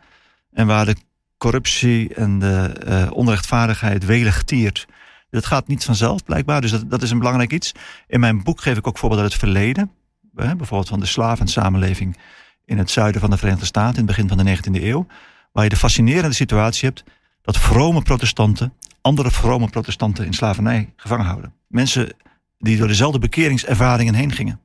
[0.52, 0.96] En waar de
[1.38, 4.86] corruptie en de eh, onrechtvaardigheid welig tiert.
[5.30, 7.72] Dat gaat niet vanzelf blijkbaar, dus dat, dat is een belangrijk iets.
[8.06, 9.90] In mijn boek geef ik ook voorbeelden uit het verleden.
[10.36, 12.16] Hè, bijvoorbeeld van de slavensamenleving
[12.64, 15.06] in het zuiden van de Verenigde Staten in het begin van de 19e eeuw.
[15.52, 17.04] Waar je de fascinerende situatie hebt
[17.42, 21.52] dat vrome protestanten andere vrome protestanten in slavernij gevangen houden.
[21.66, 22.12] Mensen
[22.62, 24.60] die door dezelfde bekeringservaringen heen gingen.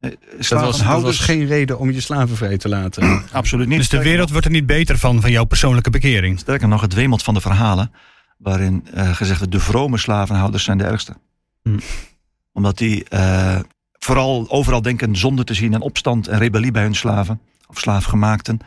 [0.00, 3.22] Eh, dat was, dat was geen reden om je slaven vrij te laten.
[3.32, 3.78] Absoluut niet.
[3.78, 6.38] Dus de wereld wordt er niet beter van, van jouw persoonlijke bekering?
[6.38, 7.92] Sterker nog, het wemelt van de verhalen
[8.38, 11.14] waarin uh, gezegd wordt, de vrome slavenhouders zijn de ergste.
[11.62, 11.78] Hm.
[12.52, 13.58] Omdat die uh,
[13.98, 18.58] vooral overal denken zonde te zien en opstand en rebellie bij hun slaven of slaafgemaakten.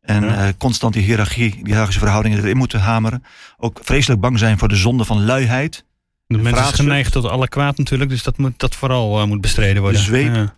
[0.00, 0.46] En ja.
[0.46, 3.24] uh, constant die hiërarchie, die hiërarchische verhoudingen erin moeten hameren.
[3.56, 5.84] Ook vreselijk bang zijn voor de zonde van luiheid.
[6.26, 9.40] De mens is geneigd tot alle kwaad natuurlijk, dus dat moet dat vooral uh, moet
[9.40, 10.00] bestreden worden.
[10.00, 10.56] De zweep ja.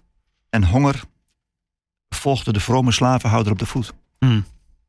[0.50, 1.02] en honger
[2.08, 3.92] volgden de vrome slavenhouder op de voet.
[4.18, 4.44] Mm.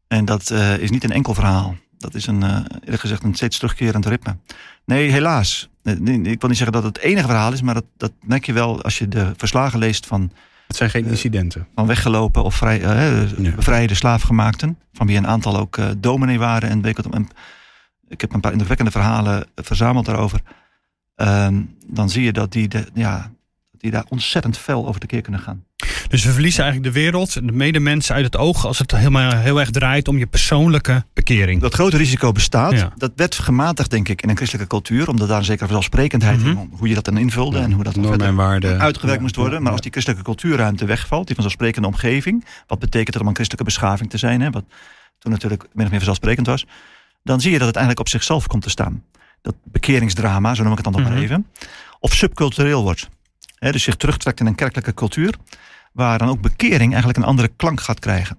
[0.08, 1.76] En dat uh, is niet een enkel verhaal.
[1.98, 4.38] Dat is een, eerlijk gezegd, een steeds terugkerend ritme.
[4.86, 5.70] Nee, helaas.
[5.84, 8.54] Ik wil niet zeggen dat het het enige verhaal is, maar dat, dat merk je
[8.54, 10.32] wel als je de verslagen leest van
[10.68, 11.68] het zijn geen incidenten.
[11.76, 14.80] Van weggelopen of vrij, uh, bevrijde slaafgemaakten.
[14.94, 16.70] Van wie een aantal ook uh, dominee waren.
[16.70, 17.28] En, en
[18.08, 20.42] ik heb een paar indrukwekkende verhalen verzameld daarover.
[21.18, 21.48] Uh,
[21.88, 23.32] dan zie je dat die, de, ja,
[23.78, 25.66] die daar ontzettend fel over de keer kunnen gaan.
[26.08, 29.60] Dus we verliezen eigenlijk de wereld, de medemensen uit het oog als het helemaal heel
[29.60, 31.62] erg draait om je persoonlijke bekering.
[31.62, 32.72] Dat grote risico bestaat.
[32.72, 32.94] Ja.
[32.96, 36.46] Dat werd gematigd, denk ik, in een christelijke cultuur, omdat daar een zekere vanzelfsprekendheid mm
[36.46, 36.70] -hmm.
[36.72, 37.64] hoe je dat dan invulde ja.
[37.64, 38.80] en hoe dat dan en waarden.
[38.80, 39.64] uitgewerkt moest worden.
[39.64, 43.72] Maar als die christelijke cultuurruimte wegvalt, die vanzelfsprekende omgeving, wat betekent het om een christelijke
[43.72, 44.66] beschaving te zijn, hè, wat
[45.20, 46.66] toen natuurlijk min of meer vanzelfsprekend was,
[47.24, 49.04] dan zie je dat het eigenlijk op zichzelf komt te staan.
[49.42, 51.30] Dat bekeringsdrama, zo noem ik het dan nog mm -hmm.
[51.30, 51.48] maar even,
[52.00, 53.10] of subcultureel wordt.
[53.56, 55.36] He, dus zich terugtrekt in een kerkelijke cultuur,
[55.94, 58.38] waar dan ook bekering eigenlijk een andere klank gaat krijgen.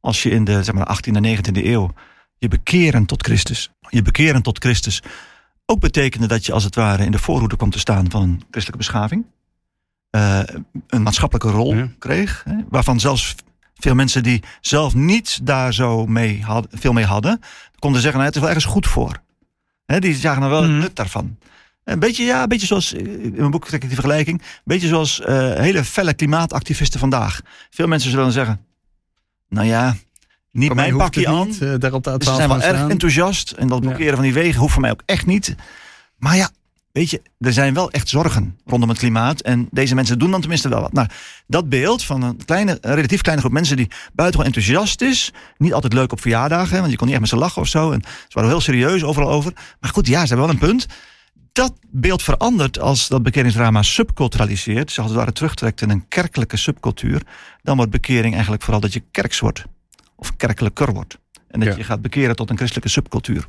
[0.00, 1.92] Als je in de zeg maar, 18e en 19e eeuw
[2.38, 5.02] je bekeren tot Christus, je bekeren tot Christus,
[5.66, 8.42] ook betekende dat je als het ware in de voorhoede kwam te staan van een
[8.50, 9.24] christelijke beschaving.
[10.10, 10.40] Uh,
[10.86, 11.88] een maatschappelijke rol ja.
[11.98, 13.34] kreeg, waarvan zelfs
[13.74, 17.40] veel mensen die zelf niet daar zo mee had, veel mee hadden,
[17.78, 19.22] konden zeggen, nou, het is wel ergens goed voor.
[19.86, 20.78] Hè, die zagen er wel het mm.
[20.78, 21.38] nut daarvan.
[21.84, 24.88] Een beetje, ja, een beetje zoals, in mijn boek trek ik die vergelijking, een beetje
[24.88, 27.40] zoals uh, hele felle klimaatactivisten vandaag.
[27.70, 28.60] Veel mensen zullen zeggen,
[29.48, 29.96] nou ja,
[30.50, 31.46] niet voor mijn pakje aan.
[31.46, 34.14] Niet, uh, daarop de ze zijn wel erg enthousiast en dat blokkeren ja.
[34.14, 35.54] van die wegen hoeft voor mij ook echt niet.
[36.16, 36.50] Maar ja,
[36.92, 39.40] weet je, er zijn wel echt zorgen rondom het klimaat.
[39.40, 40.92] En deze mensen doen dan tenminste wel wat.
[40.92, 41.08] Nou,
[41.46, 45.32] dat beeld van een, kleine, een relatief kleine groep mensen die buitengewoon enthousiast is.
[45.56, 47.92] Niet altijd leuk op verjaardagen, want je kon niet echt met ze lachen of zo.
[47.92, 49.52] En ze waren heel serieus overal over.
[49.80, 50.86] Maar goed, ja, ze hebben wel een punt
[51.52, 56.56] dat beeld verandert als dat bekeringsdrama subculturaliseert, zich als het ware terugtrekt in een kerkelijke
[56.56, 57.22] subcultuur,
[57.62, 59.64] dan wordt bekering eigenlijk vooral dat je kerks wordt.
[60.16, 61.18] Of kerkelijker wordt.
[61.48, 61.76] En dat ja.
[61.76, 63.46] je gaat bekeren tot een christelijke subcultuur.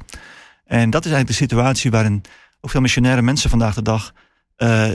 [0.66, 2.22] En dat is eigenlijk de situatie waarin
[2.64, 4.14] ook veel missionaire mensen vandaag de dag
[4.58, 4.90] uh,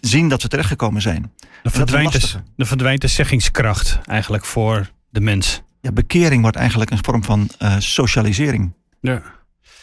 [0.00, 1.32] zien dat we terechtgekomen zijn.
[1.62, 5.62] Dan verdwijnt, de, dan verdwijnt de zeggingskracht eigenlijk voor de mens.
[5.80, 8.72] Ja, bekering wordt eigenlijk een vorm van uh, socialisering.
[9.00, 9.22] Ja.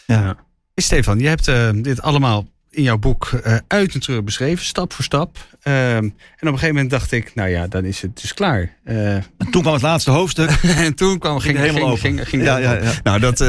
[0.05, 0.21] ja.
[0.21, 0.37] ja.
[0.75, 4.93] Stefan, je hebt uh, dit allemaal in jouw boek uh, uit en terug beschreven, stap
[4.93, 5.37] voor stap.
[5.63, 8.75] Uh, en op een gegeven moment dacht ik, nou ja, dan is het dus klaar.
[8.85, 10.49] Uh, en toen kwam het laatste hoofdstuk.
[10.85, 13.39] en toen kwam, ging, ging, helemaal ging, ging, ging ja, ja, ja, Nou, dat,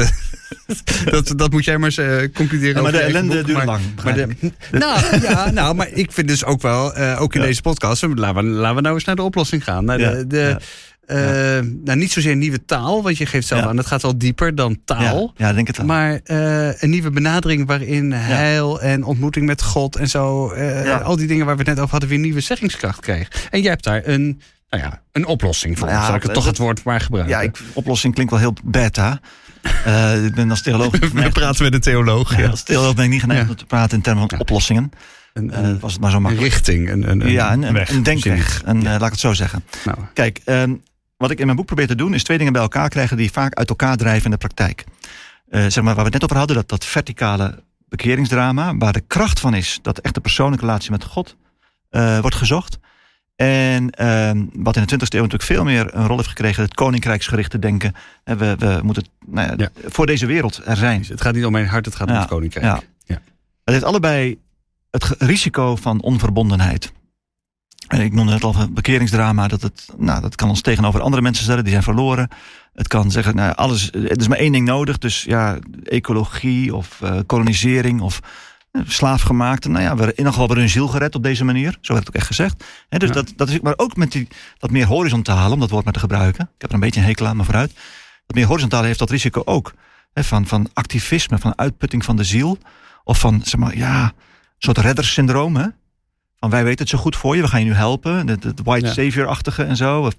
[1.05, 2.75] dat, dat moet jij maar eens concluderen.
[2.75, 3.81] Ja, maar de ellende duurt lang.
[4.03, 4.27] Maar de,
[4.71, 8.43] nou, ja, nou, maar ik vind dus ook wel, ook in deze podcast, laten we,
[8.43, 9.85] laten we nou eens naar de oplossing gaan.
[9.85, 10.57] Naar de, de
[11.11, 11.17] uh,
[11.83, 13.67] nou, niet zozeer een nieuwe taal, want je geeft zelf ja.
[13.67, 15.33] aan, het gaat wel dieper dan taal.
[15.35, 15.85] Ja, ja denk het wel.
[15.85, 21.15] Maar uh, een nieuwe benadering waarin heil en ontmoeting met God en zo, uh, al
[21.15, 23.27] die dingen waar we het net over hadden, weer nieuwe zeggingskracht krijgen.
[23.49, 25.87] En jij hebt daar een, nou ja, een oplossing voor.
[25.87, 27.35] Nou Zal ik het toch het woord maar gebruiken?
[27.35, 29.19] Ja, ik, oplossing klinkt wel heel beta.
[30.25, 30.99] Ik ben als theoloog.
[31.13, 32.37] we praten met een theoloog.
[32.37, 34.91] Ja, als theoloog ben ik niet geneigd om te praten in termen van oplossingen.
[35.33, 36.53] Een, een, was het maar zo makkelijk.
[36.53, 38.61] richting, een, een, ja, een, weg, een denkweg.
[38.65, 39.63] Een, laat ik het zo zeggen.
[39.85, 39.97] Nou.
[40.13, 40.73] Kijk, ehm,
[41.17, 43.31] wat ik in mijn boek probeer te doen, is twee dingen bij elkaar krijgen die
[43.31, 44.83] vaak uit elkaar drijven in de praktijk.
[45.49, 49.03] Uh, zeg maar, waar we het net over hadden, dat, dat verticale bekeringsdrama, waar de
[49.07, 51.35] kracht van is dat echt de persoonlijke relatie met God
[51.91, 52.79] uh, wordt gezocht.
[53.41, 56.73] En uh, wat in de 20e eeuw natuurlijk veel meer een rol heeft gekregen, het
[56.73, 57.93] koninkrijksgerichte denken.
[58.23, 59.89] En we, we moeten nou ja, ja.
[59.89, 61.05] voor deze wereld er zijn.
[61.07, 62.65] Het gaat niet om mijn hart, het gaat om het koninkrijk.
[62.65, 62.79] Ja.
[63.05, 63.21] Ja.
[63.63, 64.39] Het heeft allebei
[64.91, 66.91] het risico van onverbondenheid.
[67.87, 69.47] Ik noemde net al een bekeringsdrama.
[69.47, 71.63] Dat, het, nou, dat kan ons tegenover andere mensen stellen.
[71.63, 72.27] Die zijn verloren.
[72.73, 74.97] Het kan zeggen, nou, alles, er is maar één ding nodig.
[74.97, 78.19] Dus ja, ecologie of uh, kolonisering of
[78.71, 79.69] uh, slaafgemaakte.
[79.69, 81.77] Nou ja, we in ieder geval weer hun ziel gered op deze manier.
[81.81, 82.63] Zo werd het ook echt gezegd.
[82.89, 83.15] He, dus ja.
[83.15, 85.99] dat, dat is, maar ook met die, dat meer horizontale, om dat woord maar te
[85.99, 86.43] gebruiken.
[86.43, 87.73] Ik heb er een beetje een hekel aan, maar vooruit.
[88.25, 89.73] Dat meer horizontale heeft dat risico ook.
[90.13, 92.57] He, van, van activisme, van uitputting van de ziel.
[93.03, 94.13] Of van, zeg maar, ja, een
[94.57, 95.55] soort reddersyndroom.
[95.55, 95.67] Hè?
[96.39, 98.27] Van wij weten het zo goed voor je, we gaan je nu helpen.
[98.27, 98.93] Het, het white ja.
[98.93, 100.01] savior-achtige en zo.
[100.01, 100.15] Of,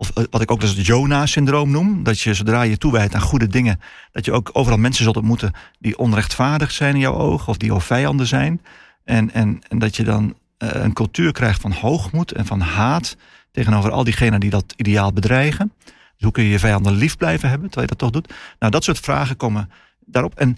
[0.00, 2.02] Of eh, wat ik ook het Jona-syndroom noem.
[2.02, 3.80] Dat je zodra je toewijdt aan goede dingen.
[4.12, 5.52] dat je ook overal mensen zult ontmoeten.
[5.78, 7.48] die onrechtvaardig zijn in jouw ogen.
[7.48, 8.62] of die jouw vijanden zijn.
[9.04, 13.16] En, en, en dat je dan eh, een cultuur krijgt van hoogmoed en van haat.
[13.52, 15.72] tegenover al diegenen die dat ideaal bedreigen.
[15.84, 18.34] Dus hoe kun je je vijanden lief blijven hebben terwijl je dat toch doet?
[18.58, 19.70] Nou, dat soort vragen komen
[20.06, 20.34] daarop.
[20.34, 20.56] En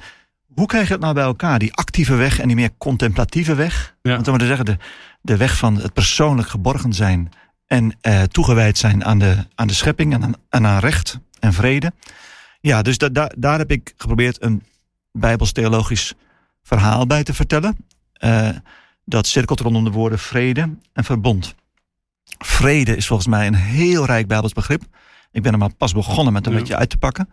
[0.54, 1.58] hoe krijg je het nou bij elkaar?
[1.58, 3.94] Die actieve weg en die meer contemplatieve weg.
[4.02, 4.12] Ja.
[4.12, 4.76] Want dan te zeggen, de,
[5.20, 7.32] de weg van het persoonlijk geborgen zijn
[7.72, 11.52] en eh, toegewijd zijn aan de, aan de schepping en aan, en aan recht en
[11.52, 11.92] vrede.
[12.60, 14.62] Ja, dus da, da, daar heb ik geprobeerd een
[15.12, 16.14] bijbels-theologisch
[16.62, 17.76] verhaal bij te vertellen.
[18.12, 18.48] Eh,
[19.04, 21.54] dat cirkelt rondom de woorden vrede en verbond.
[22.38, 24.82] Vrede is volgens mij een heel rijk bijbels begrip.
[25.30, 26.58] Ik ben er maar pas begonnen met een Ja.
[26.58, 27.28] beetje uit te pakken.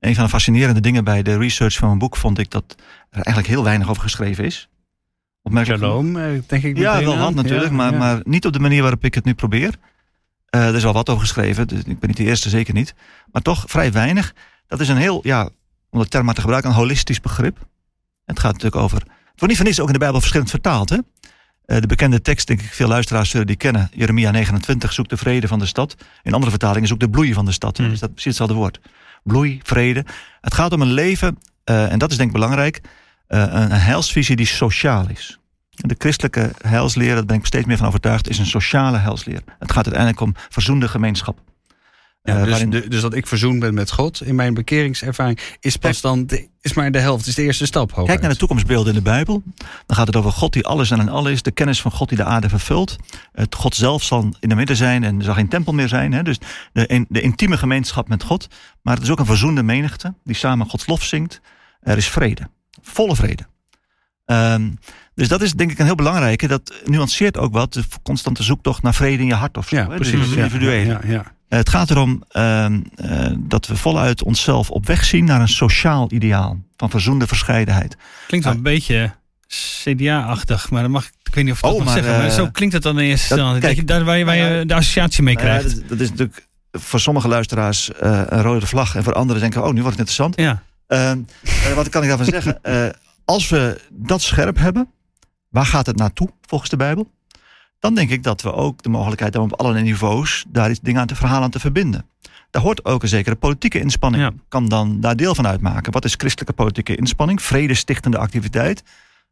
[0.00, 2.74] Een van de fascinerende dingen bij de research van mijn boek vond ik dat
[3.10, 4.68] er eigenlijk heel weinig over geschreven is.
[5.54, 6.78] Shalom, eh, denk ik.
[6.78, 7.98] Ja, wel wat natuurlijk, Ja, maar, ja.
[7.98, 9.74] maar niet op de manier waarop ik het nu probeer.
[10.46, 12.94] Eh, er is wel wat over geschreven, dus ik ben niet de eerste, zeker niet.
[13.32, 14.34] Maar toch vrij weinig.
[14.66, 15.48] Dat is een heel, ja,
[15.90, 17.58] om de term maar te gebruiken, een holistisch begrip.
[18.24, 18.98] Het gaat natuurlijk over.
[18.98, 19.08] Het
[19.44, 20.88] wordt niet van niets ook in de Bijbel verschillend vertaald.
[20.88, 20.98] Hè?
[21.64, 23.90] Eh, de bekende tekst, denk ik, veel luisteraars zullen die kennen.
[23.92, 25.96] Jeremia 29, zoek de vrede van de stad.
[26.22, 27.76] In andere vertalingen, zoek de bloei van de stad.
[27.76, 27.88] Hmm.
[27.88, 28.80] Dus dat is precies hetzelfde woord.
[29.22, 30.04] Bloei, vrede.
[30.40, 32.80] Het gaat om een leven, en dat is denk ik belangrijk,
[33.28, 35.38] een, een heilsvisie die sociaal is.
[35.70, 39.40] De christelijke heilsleer, daar ben ik steeds meer van overtuigd, is een sociale heilsleer.
[39.58, 41.38] Het gaat uiteindelijk om verzoende gemeenschap.
[42.22, 45.38] Ja, Eh, dus, waarin- de- dus dat ik verzoend ben met God in mijn bekeringservaring
[45.60, 47.92] is pas dan de, is maar de helft, is de eerste stap.
[48.04, 49.42] Kijk naar de toekomstbeelden in de Bijbel.
[49.86, 51.42] Dan gaat het over God die alles en in alles is.
[51.42, 52.96] De kennis van God die de aarde vervult.
[53.32, 56.12] Het God zelf zal in de midden zijn en er zal geen tempel meer zijn.
[56.12, 56.22] Hè?
[56.22, 56.38] Dus
[56.72, 58.48] de, de intieme gemeenschap met God.
[58.82, 61.40] Maar het is ook een verzoende menigte die samen Gods lof zingt.
[61.80, 62.48] Er is vrede.
[62.86, 63.42] Volle vrede.
[64.24, 64.70] Ehm,
[65.14, 66.46] dus dat is denk ik een heel belangrijke.
[66.48, 67.72] Dat nuanceert ook wat.
[67.72, 69.76] De constante zoektocht naar vrede in je hart of zo.
[69.76, 69.94] Ja, hè?
[69.96, 70.20] precies.
[70.20, 70.90] Dus ja, individuele.
[70.90, 71.24] Ja, ja.
[71.48, 75.48] Eh, Het gaat erom ehm, eh, dat we voluit onszelf op weg zien naar een
[75.48, 76.58] sociaal ideaal.
[76.76, 77.96] Van verzoende verscheidenheid.
[78.26, 79.12] Klinkt wel een beetje
[79.84, 82.16] CDA-achtig, maar dat mag, ik weet niet of ik dat Oh, mag maar, zeggen.
[82.20, 83.60] Maar eh, zo klinkt het dan in eerste dat- instantie.
[83.60, 85.74] Dat, kijk, je, daar waar je, waar je ja, de associatie mee ja, krijgt.
[85.80, 88.94] dat, dat is natuurlijk voor sommige luisteraars eh, een rode vlag.
[88.96, 90.36] En voor anderen denken, oh, nu wordt het interessant.
[90.36, 90.62] Ja,
[91.74, 92.58] wat kan ik daarvan zeggen?
[92.62, 92.88] Eh,
[93.24, 94.90] als we dat scherp hebben,
[95.48, 97.10] waar gaat het naartoe volgens de Bijbel?
[97.78, 101.00] Dan denk ik dat we ook de mogelijkheid hebben op allerlei niveaus daar iets dingen
[101.00, 102.06] aan te verhalen aan te verbinden.
[102.50, 104.22] Daar hoort ook een zekere politieke inspanning.
[104.22, 104.32] Ja.
[104.48, 105.92] Kan dan daar deel van uitmaken.
[105.92, 107.42] Wat is christelijke politieke inspanning?
[107.42, 108.82] Vredestichtende activiteit.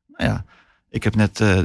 [0.08, 0.44] Nou ja,
[0.90, 1.58] ik heb net eh,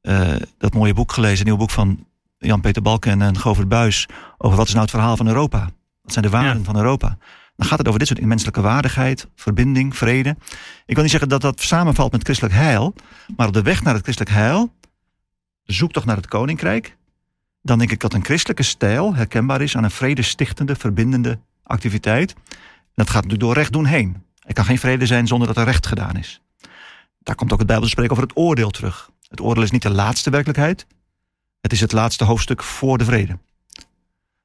[0.00, 2.06] eh, dat mooie boek gelezen, een nieuw boek van
[2.38, 4.08] Jan-Peter Balken en Govert Buis.
[4.38, 5.70] Over wat is nou het verhaal van Europa?
[6.02, 6.64] Wat zijn de waarden Ja.
[6.64, 7.18] van Europa?
[7.56, 10.36] Dan gaat het over dit soort menselijke waardigheid, verbinding, vrede.
[10.86, 12.94] Ik wil niet zeggen dat dat samenvalt met christelijk heil.
[13.36, 14.72] Maar op de weg naar het christelijk heil,
[15.62, 16.96] zoek toch naar het koninkrijk.
[17.62, 22.32] Dan denk ik dat een christelijke stijl herkenbaar is aan een vredestichtende, verbindende activiteit.
[22.32, 24.22] En dat gaat natuurlijk door recht doen heen.
[24.40, 26.40] Er kan geen vrede zijn zonder dat er recht gedaan is.
[27.18, 29.10] Daar komt ook het Bijbel spreken over het oordeel terug.
[29.28, 30.86] Het oordeel is niet de laatste werkelijkheid.
[31.60, 33.38] Het is het laatste hoofdstuk voor de vrede.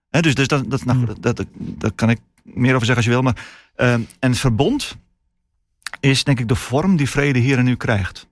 [0.09, 3.05] Hè, dus dus dat, dat, nou, dat, dat, daar kan ik meer over zeggen als
[3.05, 3.21] je wil.
[3.21, 4.97] Maar, ehm, en verbond
[5.99, 8.27] is denk ik de vorm die vrede hier en nu krijgt.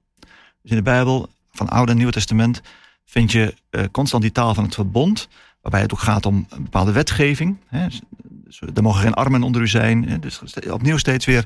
[0.61, 2.61] Dus in de Bijbel, van Oude en Nieuwe Testament,
[3.05, 5.27] vind je eh, constant die taal van het verbond.
[5.61, 7.57] Waarbij het ook gaat om een bepaalde wetgeving.
[7.67, 7.87] Hè.
[7.87, 10.09] Dus er mogen geen armen onder u zijn.
[10.09, 10.19] hè.
[10.19, 11.45] Dus opnieuw steeds weer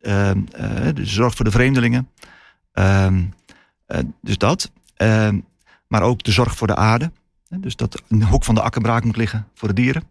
[0.00, 2.08] ehm, eh, de zorg voor de vreemdelingen.
[2.72, 3.24] Ehm,
[3.86, 4.70] eh, dus dat.
[4.96, 5.40] Ehm,
[5.86, 7.10] maar ook de zorg voor de aarde.
[7.48, 10.02] Dus dat een hoek van de akkerbraak moet liggen voor de dieren.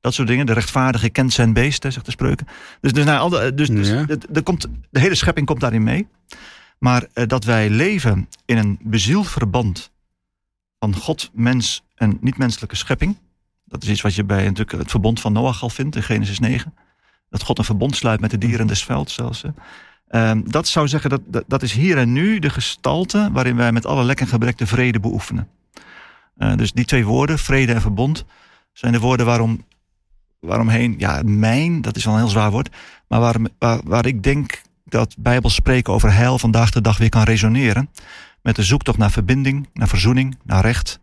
[0.00, 0.46] Dat soort dingen.
[0.46, 2.46] De rechtvaardige kent zijn beest, hè, zegt de spreuken.
[2.80, 4.04] Dus, dus, nou, al de, dus, dus Ja.
[4.06, 6.08] het- er komt, de hele schepping komt daarin mee.
[6.78, 9.90] Maar eh, dat wij leven in een bezield verband
[10.78, 13.18] van God, mens en niet-menselijke schepping.
[13.64, 16.38] Dat is iets wat je bij natuurlijk het verbond van Noach al vindt in Genesis
[16.38, 16.74] 9.
[17.28, 19.42] Dat God een verbond sluit met de dieren des velds zelfs.
[20.08, 23.72] Ehm, dat zou zeggen, dat, dat, dat is hier en nu de gestalte waarin wij
[23.72, 25.48] met alle lek en gebrek de vrede beoefenen.
[26.36, 28.24] Eh, dus die twee woorden, vrede en verbond,
[28.72, 29.64] zijn de woorden waarom,
[30.40, 32.68] waaromheen, ja, mijn, dat is wel een heel zwaar woord,
[33.08, 37.08] maar waar, waar, waar ik denk dat Bijbels spreken over heil vandaag de dag weer
[37.08, 37.90] kan resoneren.
[38.42, 41.00] Met de zoektocht naar verbinding, naar verzoening, naar recht.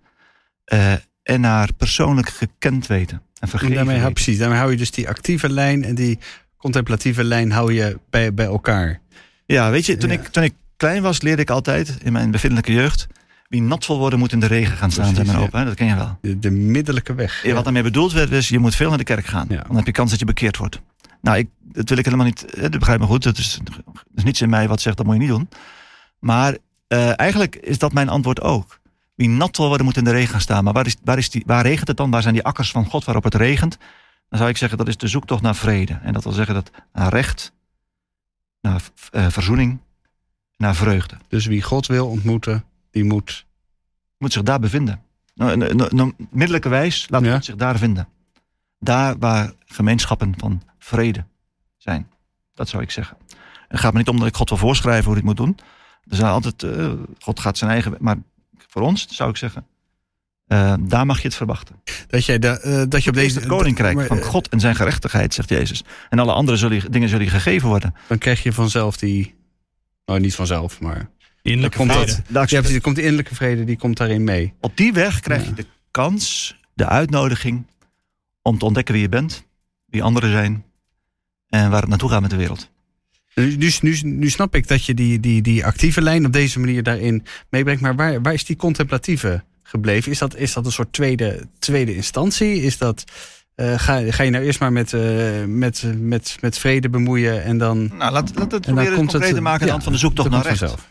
[0.65, 3.17] eh, en naar persoonlijk gekend weten.
[3.17, 4.23] En En vergeven daarmee hou, weten.
[4.23, 6.19] precies, daarmee hou je dus die actieve lijn en die
[6.57, 8.99] contemplatieve lijn hou je bij, bij elkaar.
[9.45, 10.15] Ja, weet je, toen, Ja.
[10.15, 13.07] ik, toen ik klein was, leerde ik altijd in mijn bevindelijke jeugd.
[13.47, 15.47] Wie nat wil worden, moet in de regen gaan staan, Precies, ja.
[15.51, 16.17] hè, Dat ken je wel.
[16.21, 17.43] De, de middelijke weg.
[17.43, 17.53] Ja.
[17.53, 19.47] Wat daarmee bedoeld werd, is je moet veel naar de kerk gaan.
[19.47, 20.79] Dan heb je kans dat je bekeerd wordt.
[21.21, 22.61] Nou, ik, dat wil ik helemaal niet.
[22.61, 23.23] Dat begrijp me goed.
[23.23, 23.59] Het is,
[24.15, 25.49] is niets in mij wat zegt dat moet je niet doen.
[26.19, 26.57] Maar
[26.87, 28.79] eh, eigenlijk is dat mijn antwoord ook.
[29.15, 30.63] Wie nat wil worden, moet in de regen gaan staan.
[30.63, 32.11] Maar waar, is, waar, is die, waar regent het dan?
[32.11, 33.77] Waar zijn die akkers van God waarop het regent?
[34.29, 35.99] Dan zou ik zeggen, dat is de zoektocht naar vrede.
[36.03, 37.51] En dat wil zeggen dat naar recht,
[38.61, 38.81] naar
[39.11, 39.79] eh, verzoening,
[40.57, 41.17] naar vreugde.
[41.27, 42.63] Dus wie God wil ontmoeten,
[42.97, 43.45] die moet...
[44.17, 45.01] Moet zich daar bevinden.
[45.33, 47.41] Nou, middelijke wijs laat Ja.
[47.41, 48.07] Zich daar vinden.
[48.79, 51.25] Daar waar gemeenschappen van vrede
[51.77, 52.09] zijn.
[52.53, 53.17] Dat zou ik zeggen.
[53.67, 55.57] Het gaat me niet om dat ik God wil voorschrijven hoe hij het moet doen.
[56.09, 57.95] Er zijn altijd, eh, God gaat zijn eigen...
[57.99, 58.17] Maar
[58.67, 59.65] voor ons zou ik zeggen,
[60.47, 61.75] eh, daar mag je het verwachten.
[62.07, 64.75] Dat, jij de, eh, dat je op Deze het koninkrijk maar, van God en zijn
[64.75, 65.83] gerechtigheid, zegt Jezus.
[66.09, 67.95] En alle andere zullen, dingen zullen je gegeven worden.
[68.07, 69.35] Dan krijg je vanzelf die...
[70.05, 71.09] Nou, niet vanzelf, maar...
[71.47, 72.05] Innerlijke komt vrede.
[72.05, 72.75] dat- Daar- Ja, precies.
[72.75, 74.53] Er komt de innerlijke vrede, die komt daarin mee.
[74.61, 75.47] Op die weg krijg Ja.
[75.49, 77.65] je de kans, de uitnodiging
[78.41, 79.43] om te ontdekken wie je bent,
[79.85, 80.63] wie anderen zijn
[81.49, 82.69] en waar het naartoe gaat met de wereld.
[83.35, 86.59] Nu, nu, nu, nu snap ik dat je die, die, die actieve lijn op deze
[86.59, 87.81] manier daarin meebrengt.
[87.81, 90.11] Maar waar, waar is die contemplatieve gebleven?
[90.11, 92.61] Is dat, is dat een soort tweede, tweede instantie?
[92.61, 93.03] Is dat,
[93.55, 97.57] eh, ga, ga je nou eerst maar met, eh, met, met, met vrede bemoeien en
[97.57, 97.87] dan...
[97.97, 99.91] Nou, laat, laat het en dan proberen komt concreet te maken aan de hand van
[99.93, 100.57] de zoektocht naar recht.
[100.57, 100.87] vanzelf.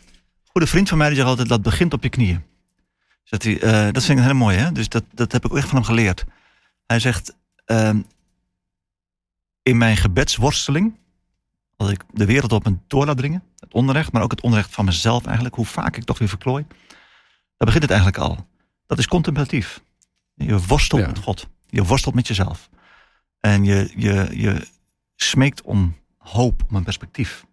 [0.57, 2.43] Een goede vriend van mij die zegt altijd, dat begint op je knieën.
[3.23, 4.71] Zegt hij, eh, dat vind ik heel mooi, hè?
[4.71, 6.25] Dus dat, dat heb ik ook echt van hem geleerd.
[6.85, 8.01] Hij zegt, ehm,
[9.61, 10.97] in mijn gebedsworsteling,
[11.75, 14.73] als ik de wereld op me door laat dringen, het onrecht, maar ook het onrecht
[14.73, 16.65] van mezelf eigenlijk, hoe vaak ik toch weer verklooi,
[17.57, 18.47] daar begint het eigenlijk al.
[18.85, 19.81] Dat is contemplatief.
[20.33, 21.07] Je worstelt Ja.
[21.07, 21.47] met God.
[21.65, 22.69] Je worstelt met jezelf.
[23.39, 24.67] En je, je, je
[25.15, 27.45] smeekt om hoop, om een perspectief.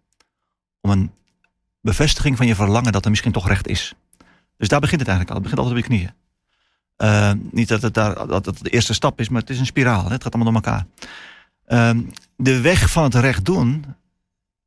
[0.81, 1.11] Om een
[1.85, 3.93] bevestiging van je verlangen dat er misschien toch recht is.
[4.57, 5.43] Dus daar begint het eigenlijk al.
[5.43, 6.13] Het begint altijd op je knieën.
[6.95, 9.65] Eh, niet dat het, daar, dat het de eerste stap is, maar het is een
[9.65, 10.09] spiraal.
[10.09, 10.85] Het gaat allemaal door elkaar.
[11.65, 12.01] Ehm,
[12.37, 13.85] de weg van het recht doen.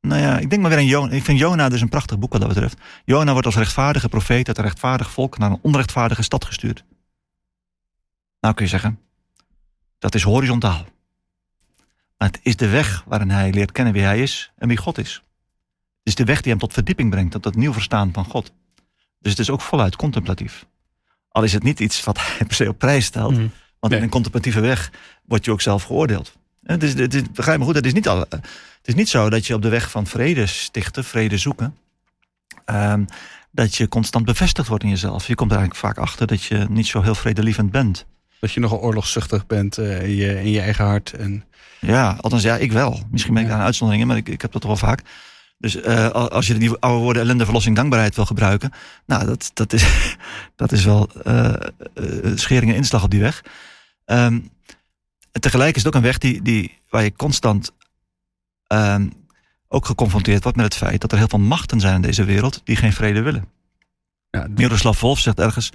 [0.01, 1.11] Nou ja, ik denk maar weer aan Jona.
[1.11, 2.77] Ik vind Jona dus een prachtig boek wat dat betreft.
[3.05, 6.83] Jona wordt als rechtvaardige profeet uit een rechtvaardig volk naar een onrechtvaardige stad gestuurd.
[8.39, 8.99] Nou kun je zeggen,
[9.99, 10.85] dat is horizontaal.
[12.17, 15.23] Het is de weg waarin hij leert kennen wie hij is en wie God is.
[16.09, 18.51] Is de weg die hem tot verdieping brengt, tot het nieuw verstaan van God.
[19.19, 20.65] Dus het is ook voluit contemplatief.
[21.29, 23.31] Al is het niet iets wat hij per se op prijs stelt.
[23.31, 23.47] Mhm.
[23.79, 23.97] Want Nee.
[23.97, 24.91] in een contemplatieve weg
[25.25, 26.33] word je ook zelf geoordeeld.
[26.63, 28.41] Het is, het is, begrijp me goed, het is, niet al, het
[28.83, 31.75] is niet zo dat je op de weg van vrede stichten, vrede zoeken,
[32.65, 33.05] ehm,
[33.51, 35.27] dat je constant bevestigd wordt in jezelf.
[35.27, 38.05] Je komt er eigenlijk vaak achter dat je niet zo heel vredelievend bent.
[38.39, 41.13] Dat je nogal oorlogszuchtig bent eh, in, je, in je eigen hart.
[41.13, 41.43] En,
[41.79, 42.99] Ja, althans ja, ik wel.
[43.11, 45.01] Misschien ben ik daar een uitzondering in, maar ik, ik heb dat toch wel vaak.
[45.59, 48.71] Dus eh, al- als je die oude woorden ellende, verlossing, dankbaarheid wil gebruiken.
[49.05, 49.85] Nou, dat, dat, is,
[50.55, 51.53] dat is wel eh,
[52.35, 53.43] schering en inslag op die weg.
[54.05, 54.39] Ehm,
[55.31, 57.71] en tegelijk is het ook een weg die, die, waar je constant
[58.67, 59.07] ehm,
[59.67, 62.61] ook geconfronteerd wordt met het feit dat er heel veel machten zijn in deze wereld
[62.63, 63.45] die geen vrede willen.
[64.29, 65.71] ja, Miroslav Wolf zegt ergens: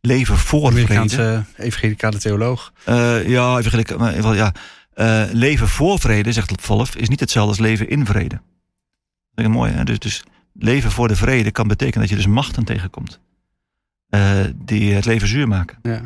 [0.00, 0.86] leven voor vrede.
[0.86, 2.72] Amerikaanse evangelicale theoloog.
[2.84, 4.52] Eh, ja, even, ja.
[5.32, 8.40] Leven voor vrede, zegt Wolf, is niet hetzelfde als leven in vrede.
[9.42, 9.84] Dat mooi, hè?
[9.84, 10.24] Dus, dus
[10.54, 13.20] leven voor de vrede kan betekenen dat je dus machten tegenkomt.
[14.08, 15.78] eh, die het leven zuur maken.
[15.82, 16.00] Ja.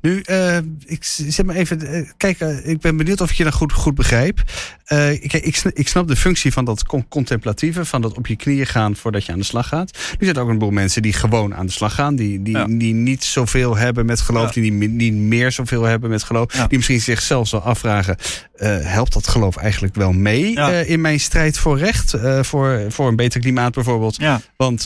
[0.00, 1.80] Nu, eh, ik zet maar even.
[1.80, 4.42] eh, kijk, ik ben benieuwd of ik je dan goed, goed begrijp.
[4.86, 8.26] Eh, ik, ik, sn- ik snap de functie van dat con- contemplatieve, van dat op
[8.26, 9.98] je knieën gaan voordat je aan de slag gaat.
[10.18, 12.56] Nu zijn er ook een boel mensen die gewoon aan de slag gaan, die, die,
[12.56, 12.66] Ja.
[12.68, 14.60] die niet zoveel hebben met geloof, Ja.
[14.60, 16.66] die niet, meer zoveel hebben met geloof, Ja.
[16.66, 18.16] die misschien zichzelf zo afvragen:
[18.56, 23.08] eh, helpt dat geloof eigenlijk wel mee eh, in mijn strijd voor recht, voor, voor
[23.08, 24.16] een beter klimaat bijvoorbeeld?
[24.56, 24.82] Want,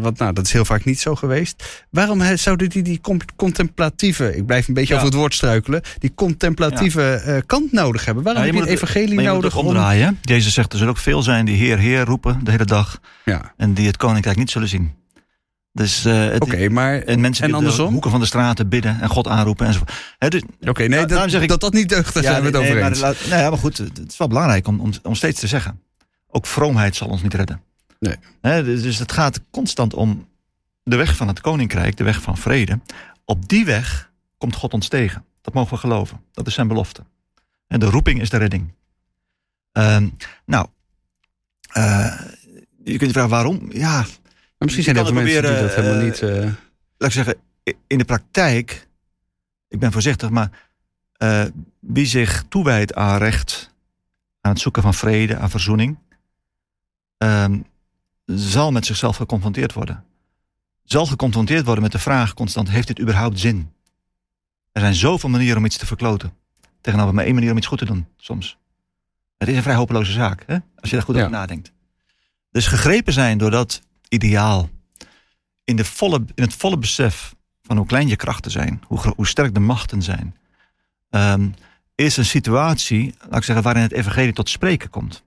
[0.00, 1.84] want nou, dat is heel vaak niet zo geweest.
[1.90, 3.00] Waarom zouden die die
[3.36, 8.24] contemplatieve, ik blijf een beetje over het woord struikelen, die contemplatieve kant nodig hebben?
[8.24, 9.66] Waarom heb je het moet je moet nodig om...
[9.66, 10.18] omdraaien.
[10.22, 13.00] Jezus zegt er zullen ook veel zijn die Heer, Heer roepen de hele dag.
[13.24, 14.94] Ja, En die het koninkrijk niet zullen zien.
[15.72, 16.98] Dus, eh, oké, maar...
[16.98, 19.92] En mensen en de hoeken van de straten bidden en God aanroepen enzovoort.
[20.18, 22.46] Dus, Oké, nee, Ja, dat, daarom zeg ik- dat dat niet deugt, daar zijn we
[22.48, 23.00] het nee, over eens.
[23.00, 25.80] laat- nou ja, maar goed, het is wel belangrijk om, om, om steeds te zeggen.
[26.28, 27.60] Ook vroomheid zal ons niet redden.
[28.00, 28.62] Nee.
[28.62, 30.28] Dus dus het gaat constant om
[30.82, 32.80] de weg van het koninkrijk, de weg van vrede.
[33.24, 35.24] Op die weg komt God ons tegen.
[35.42, 36.20] Dat mogen we geloven.
[36.32, 37.02] Dat is zijn belofte.
[37.68, 38.72] En de roeping is de redding.
[39.76, 40.08] Ehm,
[40.44, 40.66] nou,
[41.72, 42.20] eh,
[42.84, 43.68] je kunt je vragen waarom?
[43.72, 44.06] Ja, Maar
[44.58, 46.22] misschien zijn er mensen die dat helemaal proberen, niet...
[46.22, 46.52] eh,
[46.96, 47.34] laat ik zeggen,
[47.86, 48.88] in de praktijk,
[49.68, 50.50] ik ben voorzichtig, maar
[51.12, 51.44] eh,
[51.80, 53.74] wie zich toewijdt aan recht,
[54.40, 55.98] aan het zoeken van vrede, aan verzoening,
[57.16, 57.60] ehm,
[58.24, 60.04] zal met zichzelf geconfronteerd worden.
[60.84, 63.72] Zal geconfronteerd worden met de vraag constant, heeft dit überhaupt zin?
[64.72, 66.32] Er zijn zoveel manieren om iets te verkloten.
[66.80, 68.58] Tegenover maar één manier om iets goed te doen, soms.
[69.38, 70.56] Het is een vrij hopeloze zaak, hè?
[70.80, 71.20] als je daar goed Ja.
[71.20, 71.72] over nadenkt.
[72.50, 74.70] Dus gegrepen zijn door dat ideaal,
[75.64, 79.26] in, de volle, in het volle besef van hoe klein je krachten zijn, hoe, hoe
[79.26, 80.36] sterk de machten zijn,
[81.10, 81.48] ehm,
[81.94, 85.24] is een situatie, laat ik zeggen, waarin het evangelie tot spreken komt.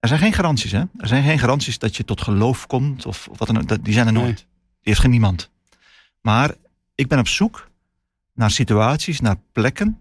[0.00, 0.82] Er zijn geen garanties, hè?
[0.96, 4.06] Er zijn geen garanties dat je tot geloof komt of, of wat dan Die zijn
[4.06, 4.26] er nooit.
[4.26, 4.34] Nee.
[4.34, 4.46] Die
[4.82, 5.50] heeft geen niemand.
[6.20, 6.54] Maar
[6.94, 7.70] ik ben op zoek
[8.34, 10.00] naar situaties, naar plekken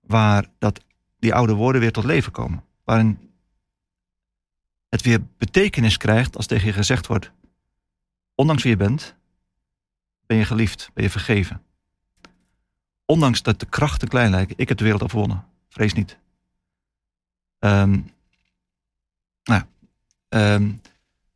[0.00, 0.80] waar dat,
[1.22, 2.64] die oude woorden weer tot leven komen.
[2.84, 3.30] Waarin
[4.88, 7.30] het weer betekenis krijgt als tegen je gezegd wordt:
[8.34, 9.14] ondanks wie je bent,
[10.26, 11.62] ben je geliefd, ben je vergeven.
[13.04, 15.44] Ondanks dat de krachten klein lijken, ik heb de wereld overwonnen.
[15.68, 16.18] Vrees niet.
[17.58, 18.00] Ehm,
[19.44, 19.62] nou,
[20.28, 20.72] ehm,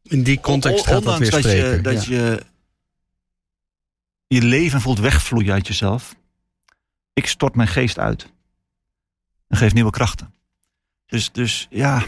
[0.02, 1.52] In die context gaat dat ondanks weer dat.
[1.52, 2.16] Je, dat ja.
[2.16, 2.46] je
[4.26, 6.16] je leven voelt wegvloeien uit jezelf.
[7.12, 8.34] Ik stort mijn geest uit.
[9.48, 10.34] En geef nieuwe krachten.
[11.06, 12.02] Dus, dus ja.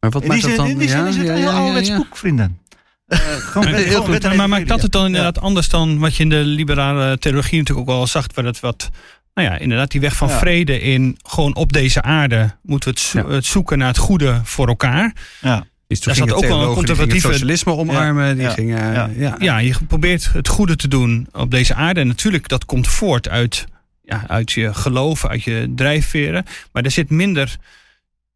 [0.00, 0.66] Maar wat In die maakt dat dan?
[0.68, 1.96] in die zin ja, is het ja, een heel ja, ouderwets ja.
[1.96, 2.58] boek, vrienden.
[3.06, 3.18] Eh,
[3.50, 5.06] gewoon Maar, wet en maar maakt dat het dan Ja.
[5.06, 8.60] inderdaad anders dan wat je in de liberale theologie natuurlijk ook wel zag, waar het
[8.60, 8.90] wat,
[9.34, 10.38] nou ja, inderdaad die weg van Ja.
[10.38, 13.34] vrede in, gewoon op deze aarde moeten we het, zo- Ja.
[13.34, 15.12] het zoeken naar het goede voor elkaar.
[15.40, 15.66] Ja.
[15.86, 18.34] Dus toen Daar ging zat ook wel een die gingen conservatieve- socialisme omarmen.
[18.36, 18.50] Die Ja.
[18.50, 19.10] gingen, Ja.
[19.16, 19.36] ja.
[19.38, 22.00] Ja, je probeert het goede te doen op deze aarde.
[22.00, 23.64] En natuurlijk, dat komt voort uit,
[24.06, 26.44] ja, uit je geloof, uit je drijfveren.
[26.72, 27.56] Maar er zit minder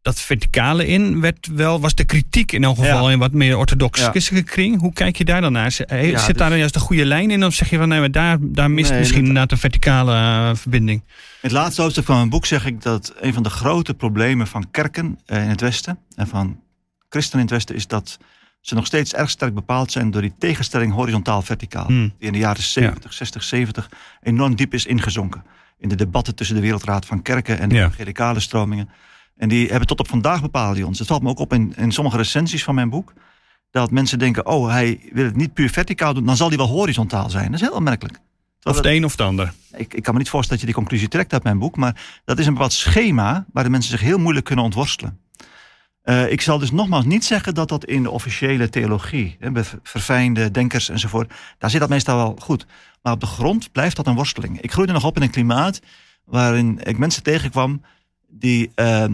[0.03, 1.21] dat verticale in.
[1.21, 3.13] Werd wel, was de kritiek in elk geval Ja.
[3.13, 4.11] in wat meer orthodox Ja.
[4.11, 4.81] christelijke kring.
[4.81, 5.71] Hoe kijk je daar dan naar?
[5.71, 7.45] Zit Ja, zit daar dan juist de goede lijn in?
[7.45, 10.57] Of zeg je van nee, maar daar, daar mist Nee, misschien inderdaad een verticale eh,
[10.57, 11.01] verbinding?
[11.01, 11.07] In
[11.41, 14.71] het laatste hoofdstuk van mijn boek zeg ik dat een van de grote problemen van
[14.71, 16.61] kerken eh, in het Westen en van
[17.09, 18.19] christenen in het Westen is dat
[18.61, 21.87] ze nog steeds erg sterk bepaald zijn door die tegenstelling horizontaal-verticaal.
[21.87, 22.13] Hmm.
[22.19, 23.89] Die in de jaren 70, 60, 70
[24.23, 25.43] enorm diep is ingezonken.
[25.81, 27.81] In de debatten tussen de Wereldraad van Kerken en de Ja.
[27.85, 28.89] evangelicale stromingen.
[29.37, 30.99] En die hebben tot op vandaag bepalen die ons.
[30.99, 33.13] Het valt me ook op in, in sommige recensies van mijn boek.
[33.71, 36.25] Dat mensen denken, oh hij wil het niet puur verticaal doen.
[36.27, 37.45] Dan zal hij wel horizontaal zijn.
[37.51, 38.19] Dat is heel opmerkelijk.
[38.63, 39.53] Of het een of het ander.
[39.77, 42.21] ik, ik kan me niet voorstellen dat je die conclusie trekt uit mijn boek, maar
[42.25, 45.19] dat is een bepaald schema waar de mensen zich heel moeilijk kunnen ontworstelen.
[46.11, 49.65] Eh, ik zal dus nogmaals niet zeggen dat dat in de officiële theologie, hè, bij
[49.83, 52.67] verfijnde denkers enzovoort, daar zit dat meestal wel goed.
[53.03, 54.61] Maar op de grond blijft dat een worsteling.
[54.61, 55.81] Ik groeide nog op in een klimaat
[56.25, 57.83] waarin ik mensen tegenkwam
[58.29, 59.11] die eh, eh,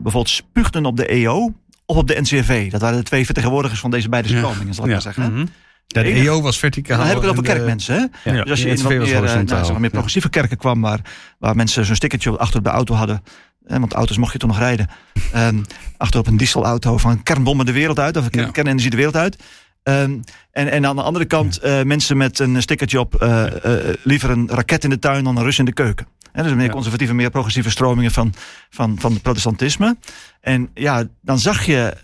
[0.00, 1.54] bijvoorbeeld spuugden op de EO
[1.86, 2.70] of op de NCRV.
[2.70, 4.38] Dat waren de twee vertegenwoordigers van deze beide Ja.
[4.38, 4.96] stromingen, zal ik Ja.
[4.96, 5.48] maar zeggen.
[5.86, 6.98] Ja, de EO was verticaal.
[6.98, 8.10] dan heb ik het over kerkmensen.
[8.22, 8.30] Hè?
[8.30, 8.42] Ja.
[8.42, 11.00] Dus als je in wat was meer, nou, meer progressieve kerken kwam, waar,
[11.38, 13.22] waar mensen zo'n stickertje achter de auto hadden.
[13.68, 14.88] Want auto's mocht je toen nog rijden.
[15.32, 15.62] Ehm,
[15.96, 19.36] achter op een dieselauto van kernbommen de wereld uit, of kernenergie de wereld uit.
[19.82, 20.18] Ehm,
[20.52, 24.30] en, en aan de andere kant eh, mensen met een stickertje op eh, eh, liever
[24.30, 26.06] een raket in de tuin dan een Rus in de keuken.
[26.32, 26.70] Hè, dus meer Ja.
[26.70, 28.34] conservatieve, meer progressieve stromingen van,
[28.70, 29.96] van, van het protestantisme.
[30.40, 31.96] En ja, dan zag je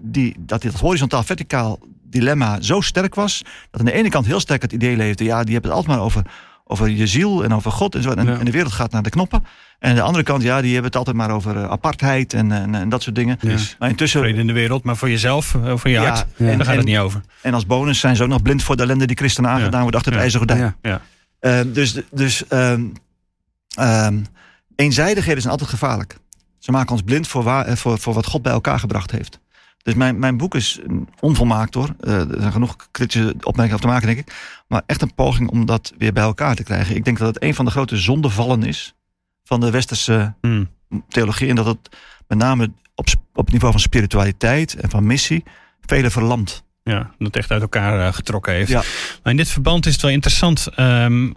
[0.00, 3.42] die, dat dit horizontaal-verticaal dilemma zo sterk was.
[3.70, 5.24] Dat aan de ene kant heel sterk het idee leefde.
[5.24, 6.22] Ja, die hebben het altijd maar over,
[6.68, 8.10] over je ziel en over God en zo.
[8.10, 8.38] En, Ja.
[8.38, 9.44] en de wereld gaat naar de knoppen.
[9.78, 12.52] En aan de andere kant, ja, die hebben het altijd maar over eh, apartheid en,
[12.52, 13.38] en, en dat soort dingen.
[13.40, 13.56] Ja.
[13.78, 16.64] Maar intussen, Vrede in de wereld, maar voor jezelf, eh, voor je Ja, hart, daar
[16.64, 17.20] gaat het niet over.
[17.42, 19.96] en als bonus zijn ze ook nog blind voor de ellende die christenen aangedaan wordt
[19.96, 20.76] achter het ijzeren gordijn.
[20.82, 21.00] Ja.
[21.38, 22.84] Eh, dus dus ehm,
[23.74, 24.18] ehm,
[24.76, 26.16] eenzijdigheden zijn altijd gevaarlijk.
[26.58, 29.40] Ze maken ons blind voor, waar, voor, voor wat God bij elkaar gebracht heeft.
[29.86, 30.80] Dus mijn, mijn boek is
[31.20, 31.88] onvolmaakt hoor.
[32.00, 34.34] Eh, er zijn genoeg kritische opmerkingen over te maken, denk ik.
[34.68, 36.96] Maar echt een poging om dat weer bij elkaar te krijgen.
[36.96, 38.94] Ik denk dat het een van de grote zondevallen is
[39.44, 40.68] van de westerse Hmm.
[41.08, 41.48] theologie.
[41.48, 41.96] En dat het
[42.28, 45.44] met name op, op het niveau van spiritualiteit en van missie
[45.80, 46.64] velen verlamt.
[46.82, 48.70] Ja, dat echt uit elkaar eh, getrokken heeft.
[48.70, 48.82] Ja.
[49.22, 50.66] Maar in dit verband is het wel interessant.
[50.74, 51.30] ehm,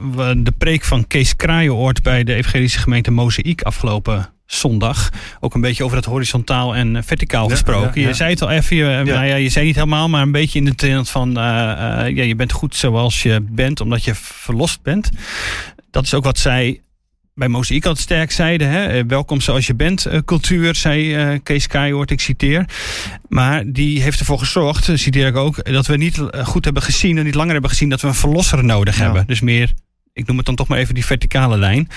[0.44, 5.10] de preek van Kees Kraaienoord bij de Evangelische gemeente Mozaïek afgelopen zondag.
[5.40, 8.02] Ook een beetje over het horizontaal en eh, verticaal Ja, gesproken.
[8.02, 8.08] ja.
[8.08, 10.60] Je zei het al even, je, nou ja, je zei niet helemaal, maar een beetje
[10.60, 11.72] in de trend van eh,
[12.06, 15.10] eh, ja, je bent goed zoals je bent, omdat je verlost bent.
[15.92, 16.82] Dat is ook wat zij
[17.34, 18.70] bij Mozaïek altijd sterk zeiden.
[18.70, 18.86] Hè?
[18.88, 22.66] eh, Welkom zoals je bent, eh, cultuur, zei eh, Kees Kraaienoord, ik citeer.
[23.28, 26.84] Maar die heeft ervoor gezorgd, eh, citeer ik ook, dat we niet eh, goed hebben
[26.84, 29.04] gezien en niet langer hebben gezien dat we een verlosser nodig Ja.
[29.04, 29.28] hebben.
[29.28, 29.74] Dus meer,
[30.20, 31.88] ik noem het dan toch maar even die verticale lijn.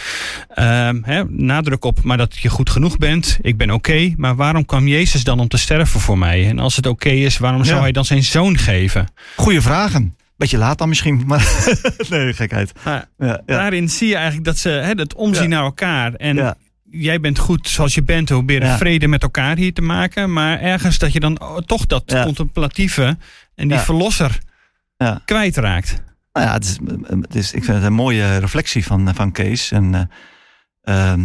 [0.48, 3.38] Ehm, hè, nadruk op, maar dat je goed genoeg bent.
[3.40, 6.48] Ik ben oké, maar waarom kwam Jezus dan om te sterven voor mij?
[6.48, 7.82] En als het oké is, waarom zou Ja.
[7.82, 9.06] hij dan zijn zoon geven?
[9.36, 10.16] Goeie vragen.
[10.36, 11.64] Beetje laat dan misschien, maar
[12.08, 12.72] nee, gekheid.
[12.84, 13.40] Maar Ja, ja.
[13.46, 16.14] daarin zie je eigenlijk dat ze hè, het omzien naar elkaar.
[16.14, 16.56] En
[16.90, 18.76] jij bent goed zoals je bent, we proberen Ja.
[18.76, 20.32] vrede met elkaar hier te maken.
[20.32, 22.24] Maar ergens dat je dan oh, toch dat Ja.
[22.24, 23.16] contemplatieve
[23.54, 23.82] en die Ja.
[23.84, 24.38] verlosser
[24.96, 25.22] Ja.
[26.32, 26.78] Nou ja, het is,
[27.20, 29.70] het is, ik vind het een mooie reflectie van, van Kees.
[29.70, 31.20] En, eh, ehm,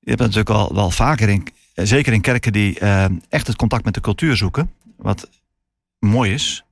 [0.00, 3.56] je hebt het natuurlijk al wel vaker, in, zeker in kerken die eh, echt het
[3.56, 4.70] contact met de cultuur zoeken.
[4.96, 5.28] Wat
[5.98, 6.64] mooi is.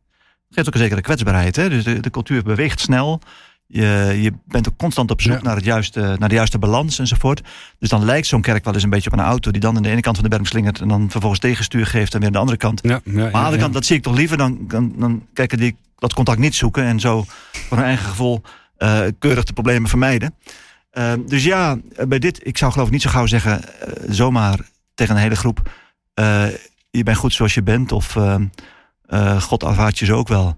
[0.51, 1.57] geeft ook een zekere kwetsbaarheid.
[1.57, 1.69] Hè?
[1.69, 3.21] Dus de, de cultuur beweegt snel.
[3.67, 5.43] Je, je bent ook constant op zoek Ja.
[5.43, 7.43] naar, het juiste, naar de juiste balans enzovoort.
[7.79, 9.83] Dus dan lijkt zo'n kerk wel eens een beetje op een auto die dan aan
[9.83, 12.33] de ene kant van de berm slingert en dan vervolgens tegenstuur geeft en weer aan
[12.33, 12.81] de andere kant.
[12.83, 15.27] Ja, ja, Maar aan de andere kant, dat zie ik toch liever dan, dan, dan
[15.33, 18.43] kijken die dat contact niet zoeken en zo voor hun eigen gevoel
[18.77, 20.35] eh, keurig de problemen vermijden.
[20.91, 21.77] Eh, dus ja,
[22.09, 24.59] bij dit, ik zou geloof ik niet zo gauw zeggen, eh, zomaar
[24.95, 25.71] tegen een hele groep,
[26.15, 26.47] eh,
[26.91, 28.35] je bent goed zoals je bent of eh,
[29.07, 30.57] eh, God aanvaardt je zo ook wel.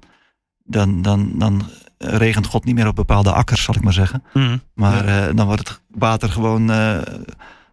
[0.65, 1.69] Dan, dan, dan
[1.99, 4.23] regent God niet meer op bepaalde akkers, zal ik maar zeggen.
[4.33, 4.59] Mhm.
[4.75, 6.99] Maar eh, dan wordt het water gewoon eh,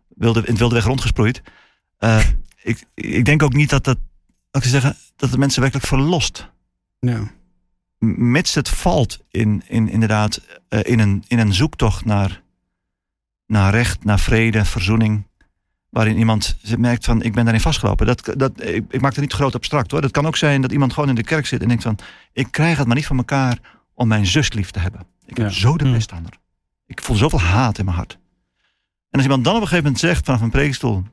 [0.07, 1.41] wilde, in het wilde weg rondgesproeid.
[1.97, 2.19] Eh,
[2.63, 3.97] ik, ik denk ook niet dat dat,
[4.51, 6.49] laat ik zeggen, dat het mensen werkelijk verlost.
[6.99, 7.39] ja.
[8.05, 12.41] Mits het valt in, in inderdaad eh, in, een, in een zoektocht naar,
[13.47, 15.27] naar recht, naar vrede, verzoening.
[15.89, 18.05] Waarin iemand merkt van ik ben daarin vastgelopen.
[18.05, 20.01] Dat, dat, ik, ik maak het niet groot abstract hoor.
[20.01, 21.97] Dat kan ook zijn dat iemand gewoon in de kerk zit en denkt van
[22.33, 23.59] ik krijg het maar niet van elkaar
[23.93, 25.05] om mijn zus lief te hebben.
[25.25, 25.53] Ik heb Ja.
[25.53, 26.37] zo de pest aan haar.
[26.85, 28.13] Ik voel zoveel haat in mijn hart.
[29.09, 31.03] En als iemand dan op een gegeven moment zegt vanaf een preekstoel.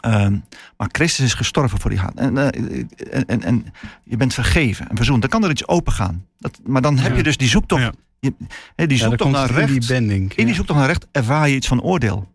[0.00, 0.38] Ehm,
[0.76, 2.14] maar Christus is gestorven voor die haat.
[2.14, 2.78] En, eh,
[3.12, 3.66] en, en, en
[4.04, 5.20] je bent vergeven en verzoend.
[5.20, 6.26] Dan kan er iets open gaan.
[6.38, 7.16] Dat, maar dan heb Ja.
[7.16, 7.82] je dus die zoektocht.
[7.82, 7.92] Ja.
[8.20, 8.34] Je,
[8.76, 9.88] hè, die Ja, dan zoektocht komt naar het in recht.
[9.88, 10.34] die bending.
[10.34, 12.32] In die zoektocht naar recht ervaar je iets van oordeel.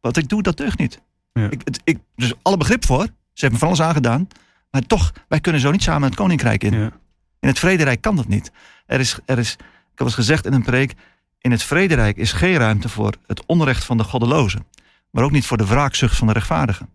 [0.00, 1.00] Wat ik doe, dat deugt niet.
[1.32, 1.50] Ja.
[1.50, 3.02] Ik, het, ik, dus alle begrip voor.
[3.04, 4.28] Ze heeft me van alles aangedaan.
[4.70, 6.72] Maar toch, wij kunnen zo niet samen het koninkrijk in.
[6.72, 6.90] Ja.
[7.40, 8.50] In het vrederijk kan dat niet.
[8.86, 9.58] Er is, er is, ik
[9.98, 10.92] heb eens gezegd in een preek.
[11.40, 14.66] In het vrederijk is geen ruimte voor het onrecht van de goddelozen.
[15.12, 16.88] Maar ook niet voor de wraakzucht van de rechtvaardigen.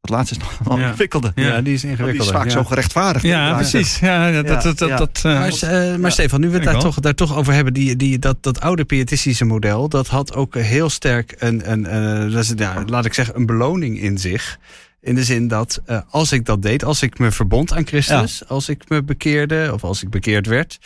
[0.00, 0.86] Dat laatste is nog wel Ja.
[0.86, 1.32] ingewikkelde.
[1.34, 1.42] Ja.
[1.46, 2.28] Ja, die is Want die ingewikkeld.
[2.28, 3.24] is vaak zo gerechtvaardigd.
[3.24, 3.98] Ja, precies.
[3.98, 6.82] Ja, dat, dat, dat, eh, Maar, eh, maar Stefan, nu we het daar wel.
[6.82, 10.54] toch, daar toch over hebben, die, die, dat, dat oude pietistische model, dat had ook
[10.54, 14.58] heel sterk een, een, eh, dat is, ja, laat ik zeggen, een beloning in zich.
[15.00, 18.48] In de zin dat eh, als ik dat deed, als ik me verbond aan Christus,
[18.48, 20.78] als ik me bekeerde of als ik bekeerd werd,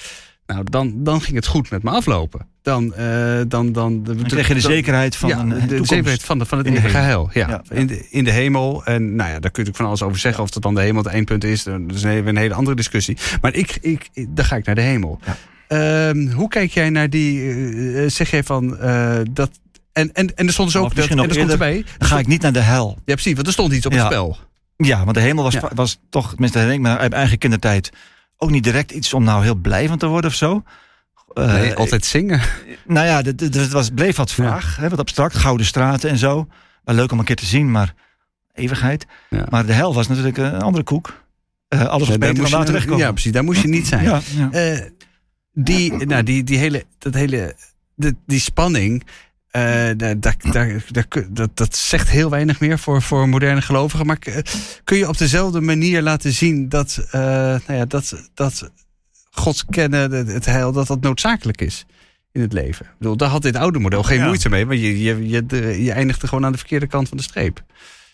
[0.49, 2.47] nou, dan, dan ging het goed met me aflopen.
[2.63, 6.39] Dan, eh, dan, dan, krijg je de zekerheid van ja, een, een de zekerheid van,
[6.39, 7.29] de, van het in de eeuwige hemel.
[7.31, 7.31] heil.
[7.33, 7.77] Ja, Ja, ja.
[7.77, 8.85] In, de, in de hemel.
[8.85, 10.43] En nou ja, daar kun je natuurlijk van alles over zeggen.
[10.43, 11.63] Of dat dan de hemel het eindpunt is.
[11.63, 13.17] Dat is een een hele andere discussie.
[13.41, 15.21] Maar ik, ik, dan ga ik naar de hemel.
[15.69, 17.41] Ehm, hoe kijk jij naar die...
[17.41, 18.69] eh, eh, zeg jij van
[19.31, 19.51] dat...
[19.93, 20.95] En, en, en er stond dus ook...
[20.95, 21.85] Dat, en er stond erbij...
[21.99, 22.99] Dan ga ik niet naar de hel.
[23.05, 23.35] Ja, precies.
[23.35, 24.37] Want er stond iets op het spel.
[24.77, 27.91] Ja, want de hemel was, was toch, tenminste ik mijn eigen kindertijd,
[28.39, 30.63] ook niet direct iets om nou heel blij van te worden of zo.
[31.35, 32.41] Eh, nee, altijd zingen.
[32.87, 36.49] Nou ja, het- was, bleef wat vaag, hè, wat abstract, gouden straten en zo.
[36.85, 37.95] Wel leuk om een keer te zien, maar
[38.55, 39.07] eeuwigheid.
[39.31, 39.47] Ja.
[39.51, 41.23] Maar de hel was natuurlijk een andere koek.
[41.69, 42.99] Eh, alles was Ja, beter dan later wegkomen.
[42.99, 43.33] Ja, precies.
[43.33, 44.23] Daar moest je niet zijn.
[44.53, 44.81] Eh,
[45.53, 47.55] die, nou, die, die hele, dat hele,
[47.95, 49.07] de, die spanning,
[49.51, 49.63] eh,
[49.97, 50.21] daar,
[50.91, 54.07] daar kun- dat, dat zegt heel weinig meer voor, voor moderne gelovigen.
[54.07, 54.43] Maar k-
[54.85, 58.71] kun je op dezelfde manier laten zien dat, eh, nou ja, dat, dat
[59.31, 61.87] God kennen, het, heil, dat dat noodzakelijk is
[62.33, 62.87] in het leven?
[62.87, 64.27] Ik bedoel, daar had dit oude model geen Ja.
[64.27, 67.17] moeite mee, want je, je, je, de- je eindigde gewoon aan de verkeerde kant van
[67.17, 67.65] de streep.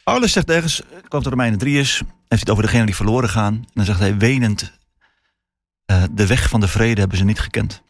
[0.04, 3.54] Paulus zegt ergens, geloof dat Romeinen 3 is, heeft het over degenen die verloren gaan.
[3.54, 4.72] En dan zegt hij, wenend,
[5.86, 7.82] eh, de weg van de vrede hebben ze niet gekend.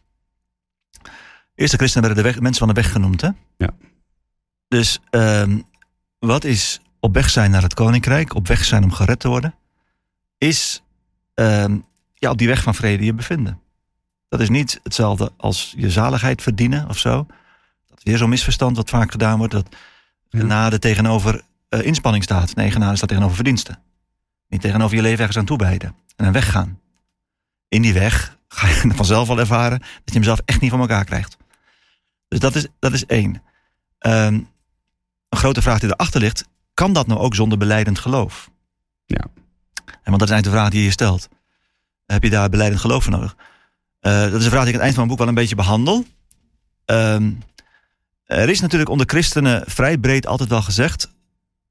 [1.55, 3.21] Eerste christenen werden de weg, mensen van de weg genoemd.
[3.21, 3.29] Hè?
[3.57, 3.69] Ja.
[4.67, 5.59] Dus ehm,
[6.19, 9.55] wat is op weg zijn naar het koninkrijk, op weg zijn om gered te worden,
[10.37, 10.83] is
[11.33, 11.77] ehm,
[12.13, 13.59] ja, op die weg van vrede je bevinden.
[14.29, 17.25] Dat is niet hetzelfde als je zaligheid verdienen of zo.
[17.87, 19.53] Dat is weer zo'n misverstand wat vaak gedaan wordt.
[19.53, 19.75] Dat
[20.29, 20.39] Ja.
[20.39, 22.55] genade tegenover eh, inspanning staat.
[22.55, 23.79] Nee, genade staat tegenover verdiensten.
[24.47, 25.95] Niet tegenover je leven ergens aan toebeiden.
[26.15, 26.79] En een weg gaan.
[27.67, 30.79] In die weg ga je vanzelf al ervaren dat je hem zelf echt niet van
[30.79, 31.37] elkaar krijgt.
[32.27, 33.41] Dus dat is, dat is één.
[33.99, 34.33] Ehm,
[35.29, 36.45] een grote vraag die erachter ligt.
[36.73, 38.49] Kan dat nou ook zonder beleidend geloof?
[39.05, 39.25] Ja.
[39.85, 41.27] En want dat is eigenlijk de vraag die je stelt.
[42.05, 43.35] Heb je daar beleidend geloof voor nodig?
[43.99, 45.33] Eh, dat is een vraag die ik aan het eind van mijn boek wel een
[45.33, 46.05] beetje behandel.
[46.85, 47.31] Ehm,
[48.25, 51.11] er is natuurlijk onder christenen vrij breed altijd wel gezegd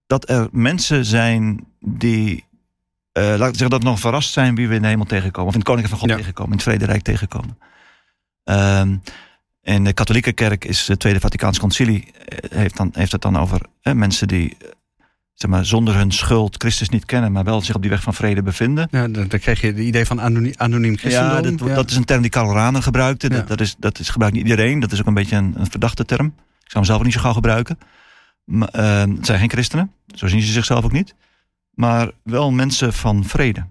[0.07, 2.45] dat er mensen zijn die,
[3.13, 5.49] eh, laat ik zeggen, dat nog verrast zijn wie we in de hemel tegenkomen.
[5.49, 6.23] Of in het Koninkrijk van God Ja.
[6.23, 7.59] tegenkomen, in het Vrederijk tegenkomen.
[8.45, 8.97] Ehm,
[9.65, 13.37] in de katholieke kerk is het Tweede Vaticaans Concilie, eh, heeft, dan, heeft het dan
[13.37, 14.69] over hè, mensen die eh,
[15.35, 18.15] zeg maar, zonder hun schuld Christus niet kennen, maar wel zich op die weg van
[18.15, 18.89] vrede bevinden.
[18.91, 21.35] Ja, dan, dan krijg je het idee van anoniem, anoniem christendom.
[21.37, 23.29] Ja, dat, dat is een term die Karl Rahner gebruikte.
[23.29, 23.45] Dat, Ja.
[23.45, 24.81] dat, is, dat is gebruikt niet iedereen.
[24.81, 26.27] Dat is ook een beetje een, een verdachte term.
[26.27, 27.79] Ik zou hem zelf ook niet zo gauw gebruiken.
[28.45, 29.93] Maar, eh, het zijn geen christenen.
[30.15, 31.15] Zo zien ze zichzelf ook niet.
[31.71, 33.67] Maar wel mensen van vrede.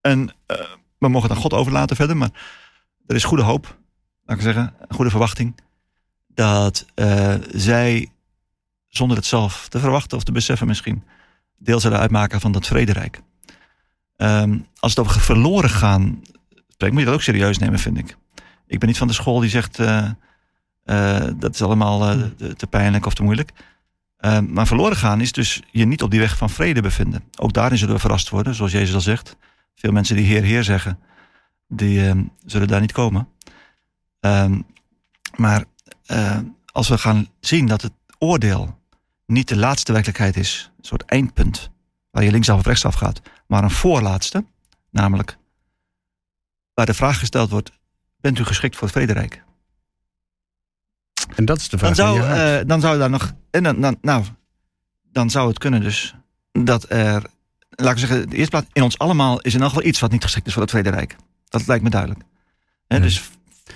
[0.00, 0.34] En
[0.98, 2.16] we mogen het aan God overlaten verder.
[2.16, 2.30] Maar
[3.06, 3.78] er is goede hoop.
[4.24, 4.74] Laat ik zeggen.
[4.78, 5.54] Een goede verwachting.
[6.28, 8.10] Dat eh, zij,
[8.88, 11.02] zonder het zelf te verwachten of te beseffen misschien...
[11.58, 13.20] deel zullen uitmaken van dat vrederijk.
[14.16, 16.22] Ehm, als het over verloren gaan
[16.68, 18.16] spreekt, moet je dat ook serieus nemen, vind ik.
[18.66, 20.10] Ik ben niet van de school die zegt eh,
[20.84, 21.98] eh, dat is allemaal
[22.36, 23.52] te, te pijnlijk of te moeilijk.
[24.16, 27.24] Ehm, maar verloren gaan is dus je niet op die weg van vrede bevinden.
[27.38, 29.36] Ook daarin zullen we verrast worden, zoals Jezus al zegt.
[29.74, 30.98] Veel mensen die Heer, Heer zeggen,
[31.68, 33.28] die ehm, zullen daar niet komen.
[34.24, 34.60] Ehm,
[35.36, 35.64] maar
[36.06, 36.38] eh,
[36.72, 38.78] als we gaan zien dat het oordeel
[39.26, 41.70] niet de laatste werkelijkheid is, een soort eindpunt,
[42.10, 44.44] waar je linksaf of rechtsaf gaat, maar een voorlaatste,
[44.90, 45.36] namelijk
[46.74, 47.70] waar de vraag gesteld wordt:
[48.16, 49.44] bent u geschikt voor het vrederijk?
[51.34, 51.94] En dat is de vraag.
[51.94, 53.32] Dan zou, eh, dan zou daar nog.
[53.50, 54.24] En dan, dan, nou,
[55.02, 56.14] dan zou het kunnen dus
[56.52, 57.22] dat er.
[57.70, 60.00] Laat ik zeggen, in de eerste plaats, in ons allemaal is in elk geval iets
[60.00, 61.16] wat niet geschikt is voor het Tweede Rijk.
[61.48, 62.22] Dat lijkt me duidelijk.
[62.86, 63.30] Dus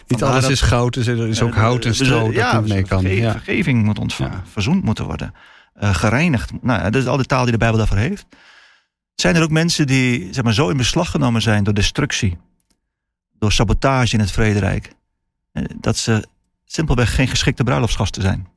[0.07, 2.32] niet alles dat- is goud, dus er is ook eh, hout en dus, eh, stro
[2.32, 3.01] dat niet mee kan.
[3.01, 3.32] verge- Ja.
[3.32, 4.45] Vergeving moet ontvangen, Ja.
[4.51, 5.34] verzoend moeten worden,
[5.74, 6.53] eh, gereinigd.
[6.62, 8.26] Nou, ja, dat is al de taal die de Bijbel daarvoor heeft.
[9.14, 12.39] Zijn er ook mensen die zeg maar, zo in beslag genomen zijn door destructie,
[13.39, 14.93] door sabotage in het vrederijk,
[15.80, 16.26] dat ze
[16.64, 18.49] simpelweg geen geschikte bruiloftsgasten zijn?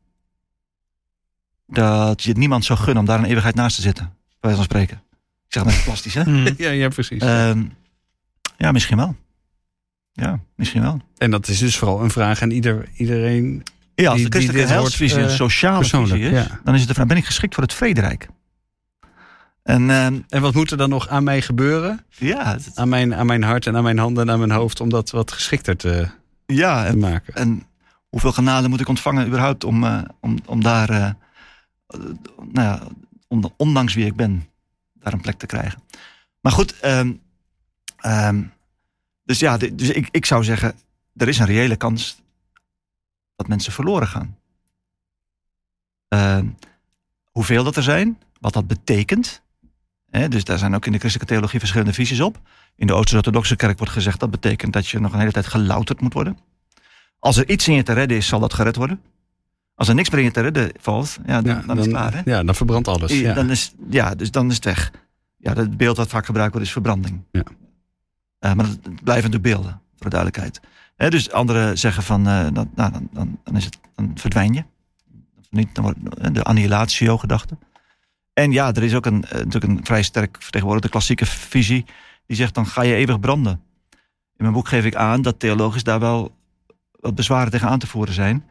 [1.67, 4.55] Dat je het niemand zou gunnen om daar een eeuwigheid naast te zitten, bij wijze
[4.57, 4.97] van spreken.
[5.47, 6.23] Ik zeg dat plastisch, hè?
[6.23, 6.47] Hmm.
[6.57, 7.21] Ja, ja, precies.
[7.21, 7.63] Ehm,
[8.57, 9.15] ja, misschien wel.
[10.13, 11.01] Ja, misschien wel.
[11.17, 13.63] en dat is dus vooral een vraag aan ieder, iedereen.
[13.95, 16.59] Ja, als de christelijke die dit heilsvisie een eh, sociale persoonlijk, visie is, ja.
[16.63, 18.27] dan is het de vraag, ben ik geschikt voor het vrederijk?
[19.63, 22.05] En ehm, En wat moet er dan nog aan mij gebeuren?
[22.09, 24.79] ja, het- Aan mijn, aan mijn hart en aan mijn handen en aan mijn hoofd
[24.79, 26.07] om dat wat geschikter te,
[26.45, 27.33] ja te en, maken?
[27.33, 27.63] en
[28.09, 31.09] hoeveel genade moet ik ontvangen überhaupt om, eh, om, om daar, eh,
[32.37, 32.81] nou ja,
[33.27, 34.43] on- ondanks wie ik ben,
[34.93, 35.81] daar een plek te krijgen.
[36.41, 37.11] Maar goed, ehm,
[39.23, 40.75] dus ja, dus ik, ik zou zeggen,
[41.15, 42.21] er is een reële kans
[43.35, 44.37] dat mensen verloren gaan.
[46.07, 46.47] Ehm,
[47.31, 49.41] hoeveel dat er zijn, wat dat betekent.
[50.09, 52.39] Hè, dus daar zijn ook in de christelijke theologie verschillende visies op.
[52.75, 56.01] In de Oost-Orthodoxe kerk wordt gezegd dat betekent dat je nog een hele tijd gelouterd
[56.01, 56.37] moet worden.
[57.19, 59.01] Als er iets in je te redden is, zal dat gered worden.
[59.75, 61.93] Als er niks meer in je te redden valt, ja, dan, Ja, dan is het
[61.93, 62.13] klaar.
[62.13, 62.21] Hè?
[62.25, 63.19] ja, dan verbrandt alles.
[63.19, 63.33] Ja.
[63.33, 64.91] Dan is, ja, dus dan is het weg.
[65.37, 67.21] Ja, het beeld wat vaak gebruikt wordt is verbranding.
[67.31, 67.43] Ja.
[68.41, 70.61] Eh, maar het blijven natuurlijk beelden, voor de duidelijkheid.
[70.95, 74.63] Hè, dus anderen zeggen van, eh, dan, nou, dan, dan, is het, dan verdwijn je.
[75.49, 77.57] Niet, dan wordt de annihilatio-gedachte.
[78.33, 81.85] En ja, er is ook een, eh, natuurlijk een vrij sterk vertegenwoordigde klassieke visie.
[82.25, 83.61] Die zegt, dan ga je eeuwig branden.
[84.35, 86.35] In mijn boek geef ik aan dat theologisch daar wel
[86.91, 88.45] wat bezwaren tegen aan te voeren zijn.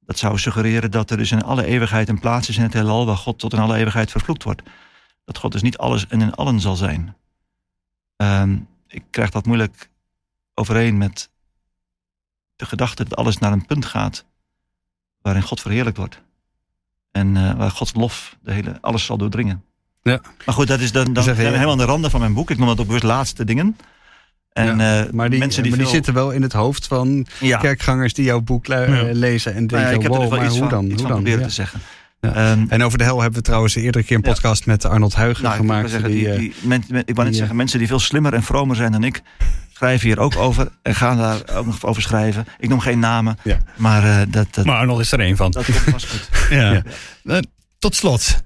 [0.00, 3.06] Dat zou suggereren dat er dus in alle eeuwigheid een plaats is in het heelal
[3.06, 4.62] waar God tot in alle eeuwigheid vervloekt wordt.
[5.24, 7.16] Dat God dus niet alles en in allen zal zijn.
[8.16, 8.56] Ehm,
[8.94, 9.90] ik krijg dat moeilijk
[10.54, 11.30] overeen met
[12.56, 14.24] de gedachte dat alles naar een punt gaat
[15.22, 16.22] waarin God verheerlijkt wordt.
[17.10, 19.64] En eh, waar Gods lof de hele, alles zal doordringen.
[20.02, 20.20] Ja.
[20.44, 22.50] Maar goed, dat is dan, dan zijn we helemaal aan de randen van mijn boek.
[22.50, 23.76] Ik noem dat ook bewust laatste dingen.
[24.52, 27.26] En Ja, eh, maar die, mensen die, maar die zitten wel in het hoofd van
[27.40, 27.58] ja.
[27.58, 30.58] kerkgangers die jouw boek lezen en Nou ja, denken: ik heb er dus wel iets
[30.58, 30.84] hoe van, dan?
[30.84, 31.22] iets Hoe van dan?
[31.22, 31.80] proberen te zeggen.
[32.24, 32.52] Ja.
[32.52, 34.28] Ehm, En over de hel hebben we trouwens eerdere keer een Ja.
[34.30, 35.90] podcast met Arnold Huigen Nou, ik gemaakt.
[35.90, 38.34] zeggen, die, die, eh, die, men- men- ik wou net zeggen, mensen die veel slimmer
[38.34, 39.22] en vromer zijn dan ik,
[39.72, 42.46] schrijven hier ook over en gaan daar ook nog over schrijven.
[42.58, 43.38] Ik noem geen namen,
[43.76, 45.50] maar eh, dat, dat, Maar Arnold is er één van.
[45.50, 46.28] dat vast goed.
[46.58, 46.82] Ja.
[47.24, 47.38] Eh,
[47.78, 48.42] tot slot.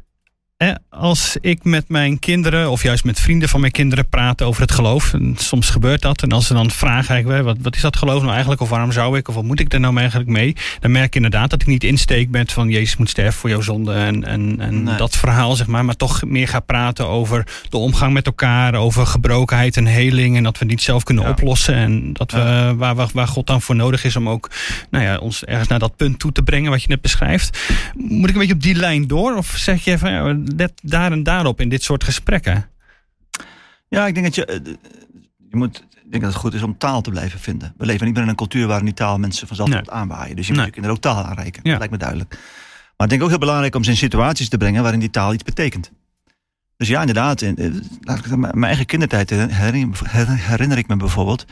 [0.58, 4.62] Eh, als ik met mijn kinderen of juist met vrienden van mijn kinderen praat over
[4.62, 7.80] het geloof, en soms gebeurt dat, en als ze dan vragen, eigenlijk, wat, wat is
[7.80, 10.28] dat geloof nou eigenlijk, of waarom zou ik, of wat moet ik er nou eigenlijk
[10.30, 13.50] mee, dan merk ik inderdaad dat ik niet insteek met van Jezus moet sterven voor
[13.50, 14.96] jouw zonde en, en, en Nee.
[14.96, 19.06] dat verhaal, zeg maar, maar toch meer ga praten over de omgang met elkaar, over
[19.06, 21.30] gebrokenheid en heling, en dat we niet zelf kunnen Ja.
[21.30, 24.50] oplossen, en dat we, waar, waar, waar God dan voor nodig is om ook
[24.90, 27.58] nou ja, ons ergens naar dat punt toe te brengen wat je net beschrijft.
[27.96, 29.36] Moet ik een beetje op die lijn door?
[29.36, 32.70] Of zeg je van ja, let daar en daarop in dit soort gesprekken?
[33.88, 34.60] Ja, ik denk dat je, eh,
[35.48, 37.74] je moet, ik denk dat het goed is om taal te blijven vinden.
[37.76, 39.90] We leven niet meer in een cultuur waar die taal mensen vanzelf Nee.
[39.90, 40.36] aanwaaien.
[40.36, 40.56] Dus je Nee.
[40.60, 41.60] moet je kinderen ook taal aanreiken.
[41.62, 41.68] Ja.
[41.70, 42.30] Dat lijkt me duidelijk.
[42.96, 45.32] Maar ik denk ook heel belangrijk om ze in situaties te brengen waarin die taal
[45.34, 45.90] iets betekent.
[46.76, 47.40] Dus ja, inderdaad.
[47.42, 47.70] In, eh,
[48.00, 49.98] laat ik het- mijn eigen kindertijd herinner,
[50.40, 51.44] herinner ik me bijvoorbeeld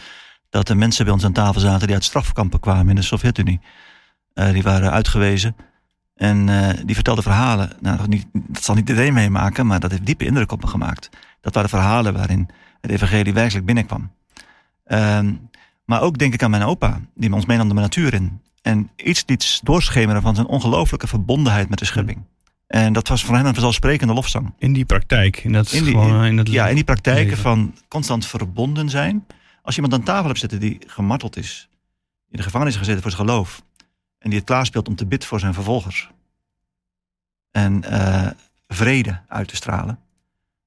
[0.51, 3.61] dat er mensen bij ons aan tafel zaten die uit strafkampen kwamen in de Sovjet-Unie.
[4.35, 5.57] Eh, die waren uitgewezen.
[6.17, 7.73] En eh, die vertelden verhalen.
[7.81, 11.09] Nou, niet, dat zal niet iedereen meemaken, maar dat heeft diepe indruk op me gemaakt.
[11.41, 12.49] Dat waren verhalen waarin
[12.81, 14.11] het evangelie werkelijk binnenkwam.
[14.85, 15.35] Ehm,
[15.85, 18.41] maar ook denk ik aan mijn opa, die ons meenam de natuur in.
[18.63, 22.19] En iets liet doorschemeren van zijn ongelooflijke verbondenheid met de schepping.
[22.67, 24.55] En dat was voor hem een vanzelfsprekende lofzang.
[24.59, 25.37] In die praktijk.
[25.45, 27.43] In, dat In die- gewoon, in het Ja, in die praktijken leven.
[27.43, 29.27] van constant verbonden zijn.
[29.63, 31.69] Als je iemand aan tafel hebt zitten die gemarteld is,
[32.31, 33.63] in de gevangenis is gezeten voor zijn geloof,
[34.19, 36.11] en die het klaarspeelt om te bidden voor zijn vervolgers.
[37.51, 38.27] En eh,
[38.69, 39.99] vrede uit te stralen.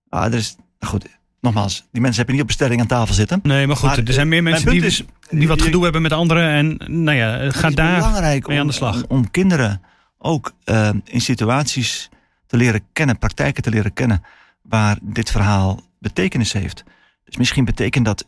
[0.10, 1.06] Ah, er is, goed,
[1.41, 3.39] nogmaals, die mensen hebben niet op bestelling aan tafel zitten.
[3.43, 6.02] Nee, maar goed, Maar, er zijn meer mensen die, is, die wat je- gedoe hebben
[6.02, 6.50] met anderen.
[6.50, 8.95] En nou ja, Het ga is daar belangrijk mee aan de slag.
[8.95, 9.82] Om, om kinderen
[10.18, 12.10] ook eh, in situaties
[12.47, 14.24] te leren kennen, praktijken te leren kennen,
[14.62, 16.84] waar dit verhaal betekenis heeft.
[17.26, 18.26] Dus misschien betekent dat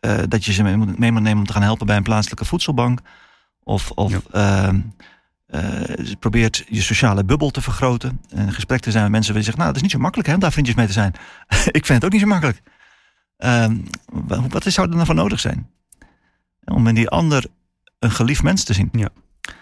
[0.00, 2.02] eh, dat je ze mee moet, mee moet nemen om te gaan helpen bij een
[2.02, 3.00] plaatselijke voedselbank.
[3.64, 4.20] Of, of Ja.
[4.32, 4.80] ehm,
[5.46, 8.20] eh, probeert je sociale bubbel te vergroten.
[8.30, 10.34] En gesprek te zijn met mensen die zeggen, nou, dat is niet zo makkelijk hè,
[10.34, 11.12] om daar vriendjes mee te zijn.
[11.78, 12.62] Ik vind het ook niet zo makkelijk.
[13.36, 15.70] Ehm, wa- wat zou er dan voor nodig zijn?
[16.64, 17.44] Om in die ander
[17.98, 18.90] een geliefd mens te zien.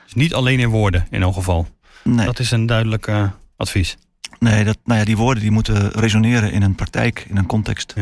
[0.04, 1.68] Dus niet alleen in woorden, in elk geval.
[2.04, 3.10] Nee, Dat is een duidelijk
[3.56, 3.96] advies.
[4.38, 7.94] nee dat, nou ja, die woorden die moeten resoneren in een praktijk, in een context.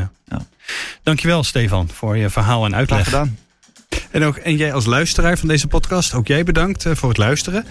[1.02, 3.04] Dankjewel, Stefan, voor je verhaal en Graag uitleg.
[3.04, 3.38] gedaan.
[4.10, 7.18] En, ook, en jij als luisteraar van deze podcast, ook jij bedankt eh, voor het
[7.18, 7.64] luisteren.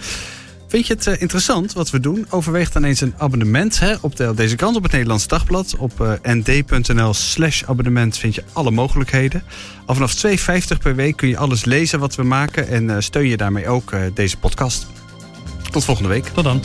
[0.68, 2.26] Vind je het eh, interessant wat we doen?
[2.30, 5.74] Overweeg dan eens een abonnement hè, op de, deze kant op het Nederlands Dagblad.
[5.78, 9.42] Op eh, nd.nl slash abonnement vind je alle mogelijkheden.
[9.86, 12.68] Al vanaf 2,50 per week kun je alles lezen wat we maken.
[12.68, 14.86] En steun je daarmee ook deze podcast.
[15.70, 16.24] Tot volgende week.
[16.24, 16.62] Tot dan.